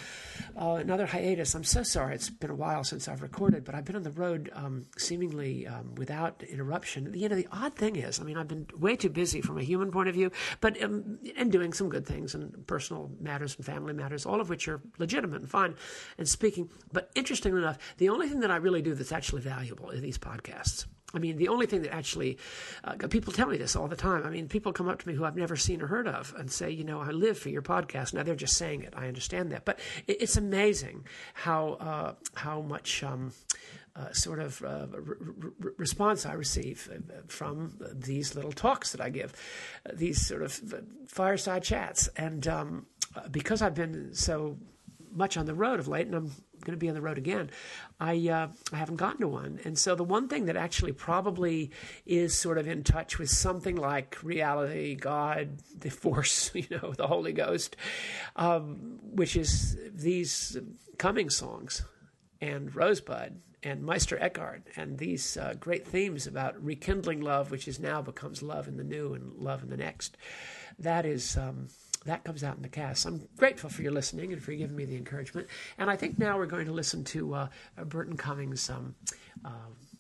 uh, 0.62 0.76
another 0.76 1.06
hiatus. 1.06 1.56
I'm 1.56 1.64
so 1.64 1.84
sorry. 1.84 2.16
It's 2.16 2.30
been 2.30 2.52
a 2.52 2.56
while 2.56 2.84
since 2.84 3.08
I've 3.08 3.22
recorded, 3.22 3.64
but 3.64 3.76
I've 3.76 3.86
been 3.86 3.96
on 3.96 4.04
the 4.04 4.12
road 4.12 4.50
um, 4.54 4.86
seemingly 4.98 5.68
um, 5.68 5.96
without 5.96 6.44
interruption. 6.44 7.12
You 7.14 7.30
know, 7.30 7.36
the 7.36 7.48
odd 7.52 7.76
thing 7.76 7.96
is, 7.96 8.20
I 8.20 8.24
mean, 8.24 8.38
I've 8.38 8.48
been 8.48 8.68
way 8.78 8.96
too 8.96 9.10
busy 9.10 9.42
from 9.42 9.58
a 9.58 9.64
human 9.64 9.92
point 9.92 10.10
of 10.10 10.16
view, 10.16 10.32
but 10.62 10.82
um, 10.84 11.20
and 11.38 11.52
doing 11.52 11.74
some 11.74 11.90
good 11.90 12.06
things 12.06 12.36
and 12.36 12.66
personal 12.68 13.12
matters 13.20 13.56
and 13.56 13.66
family 13.66 13.79
family 13.80 13.94
matters, 13.94 14.26
all 14.26 14.42
of 14.42 14.50
which 14.50 14.68
are 14.68 14.82
legitimate 14.98 15.42
and 15.42 15.50
fine 15.50 15.74
and 16.18 16.28
speaking. 16.28 16.70
But 16.92 17.10
interestingly 17.16 17.62
enough, 17.62 17.78
the 17.98 18.10
only 18.10 18.28
thing 18.28 18.42
that 18.42 18.52
I 18.52 18.58
really 18.58 18.82
do 18.82 18.94
that's 18.94 19.14
actually 19.14 19.42
valuable 19.42 19.90
in 19.90 20.02
these 20.02 20.18
podcasts. 20.18 20.86
I 21.14 21.18
mean, 21.18 21.38
the 21.38 21.48
only 21.48 21.66
thing 21.66 21.82
that 21.84 21.94
actually, 21.94 22.38
uh, 22.84 23.08
people 23.08 23.34
tell 23.34 23.48
me 23.48 23.58
this 23.58 23.76
all 23.76 23.88
the 23.88 23.96
time. 23.96 24.24
I 24.26 24.30
mean, 24.30 24.48
people 24.48 24.74
come 24.74 24.88
up 24.88 25.00
to 25.00 25.08
me 25.08 25.16
who 25.16 25.26
I've 25.26 25.36
never 25.36 25.56
seen 25.56 25.82
or 25.82 25.88
heard 25.88 26.08
of 26.08 26.36
and 26.38 26.52
say, 26.52 26.70
you 26.70 26.84
know, 26.84 27.00
I 27.00 27.10
live 27.10 27.40
for 27.40 27.50
your 27.50 27.64
podcast. 27.64 28.14
Now 28.14 28.22
they're 28.22 28.36
just 28.36 28.58
saying 28.58 28.84
it. 28.84 28.94
I 28.96 29.08
understand 29.08 29.52
that, 29.52 29.66
but 29.66 29.80
it's 30.08 30.38
amazing 30.38 31.06
how 31.34 31.74
uh, 31.80 32.14
how 32.36 32.62
much 32.62 33.04
um, 33.04 33.32
uh, 33.96 34.12
sort 34.14 34.40
of 34.40 34.64
uh, 34.64 34.88
re- 34.92 35.72
response 35.78 36.26
I 36.26 36.34
receive 36.34 36.90
uh, 36.92 37.22
from 37.28 37.78
these 37.94 38.36
little 38.36 38.52
talks 38.52 38.92
that 38.92 39.02
I 39.02 39.10
give, 39.10 39.34
uh, 39.86 39.92
these 39.94 40.26
sort 40.26 40.44
of 40.44 40.62
fireside 41.08 41.64
chats, 41.64 42.08
and 42.16 42.48
um, 42.48 42.86
uh, 43.16 43.28
because 43.30 43.62
I've 43.62 43.76
been 43.76 44.14
so 44.14 44.58
much 45.12 45.38
on 45.38 45.46
the 45.46 45.54
road 45.54 45.80
of 45.80 45.88
late, 45.88 46.06
and 46.06 46.16
I'm 46.16 46.32
going 46.62 46.74
to 46.74 46.78
be 46.78 46.90
on 46.90 46.96
the 46.96 47.02
road 47.02 47.18
again, 47.18 47.50
I 48.00 48.28
uh, 48.30 48.48
I 48.72 48.76
haven't 48.76 48.98
gotten 48.98 49.22
to 49.22 49.28
one. 49.28 49.60
And 49.64 49.78
so 49.78 49.96
the 49.96 50.04
one 50.04 50.28
thing 50.28 50.46
that 50.46 50.56
actually 50.56 50.92
probably 50.92 51.72
is 52.06 52.38
sort 52.38 52.58
of 52.58 52.68
in 52.68 52.84
touch 52.84 53.18
with 53.18 53.30
something 53.30 53.76
like 53.76 54.18
reality, 54.24 54.96
God, 54.96 55.60
the 55.80 55.90
Force, 55.90 56.52
you 56.54 56.68
know, 56.70 56.94
the 56.94 57.08
Holy 57.08 57.34
Ghost, 57.34 57.76
um, 58.36 59.00
which 59.02 59.36
is 59.36 59.78
these 59.94 60.58
coming 60.98 61.30
songs 61.30 61.84
and 62.42 62.74
Rosebud 62.76 63.42
and 63.64 63.84
Meister 63.84 64.18
Eckhart 64.20 64.64
and 64.76 64.98
these 64.98 65.38
uh, 65.38 65.56
great 65.60 65.88
themes 65.88 66.28
about 66.28 66.64
rekindling 66.64 67.22
love, 67.22 67.52
which 67.52 67.68
is 67.68 67.80
now 67.80 68.02
becomes 68.02 68.42
love 68.42 68.68
in 68.68 68.78
the 68.78 68.84
new 68.84 69.14
and 69.14 69.34
love 69.38 69.64
in 69.64 69.70
the 69.70 69.78
next. 69.78 70.18
That 70.78 71.06
is. 71.06 71.38
Um, 71.38 71.68
that 72.06 72.24
comes 72.24 72.46
out 72.46 72.56
in 72.56 72.62
the 72.62 72.70
cast. 72.70 73.06
I'm 73.06 73.28
grateful 73.36 73.70
for 73.70 73.82
your 73.82 73.92
listening 73.92 74.32
and 74.32 74.42
for 74.42 74.54
giving 74.54 74.76
me 74.76 74.86
the 74.86 74.96
encouragement. 74.96 75.48
And 75.78 75.90
I 75.90 75.98
think 75.98 76.18
now 76.18 76.38
we're 76.38 76.46
going 76.46 76.68
to 76.68 76.72
listen 76.72 77.04
to 77.06 77.34
uh, 77.34 77.48
Burton 77.86 78.16
Cummings' 78.16 78.70
um, 78.70 78.96
uh, 79.44 79.50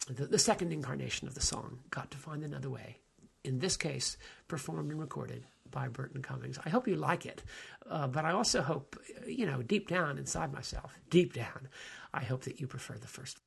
the, 0.08 0.25
the, 0.25 0.39
second 0.39 0.71
incarnation 0.71 1.28
of 1.28 1.36
the 1.36 1.41
song, 1.41 1.80
"Got 1.89 2.10
to 2.12 2.17
Find 2.17 2.43
Another 2.43 2.69
Way." 2.69 2.99
In 3.43 3.60
this 3.60 3.75
case, 3.75 4.17
performed 4.47 4.91
and 4.91 4.99
recorded 4.99 5.45
by 5.71 5.88
Burton 5.88 6.21
Cummings. 6.21 6.58
I 6.65 6.69
hope 6.69 6.88
you 6.88 6.95
like 6.95 7.25
it, 7.25 7.43
uh, 7.89 8.08
but 8.08 8.25
I 8.25 8.32
also 8.32 8.62
hope, 8.62 8.97
you 9.28 9.45
know, 9.45 9.62
deep 9.62 9.88
down 9.88 10.17
inside 10.17 10.52
myself, 10.54 10.97
deep 11.10 11.34
down, 11.34 11.67
I 12.13 12.24
hope 12.24 12.43
that 12.43 12.60
you 12.60 12.67
prefer 12.67 12.95
the 12.98 13.08
first. 13.08 13.39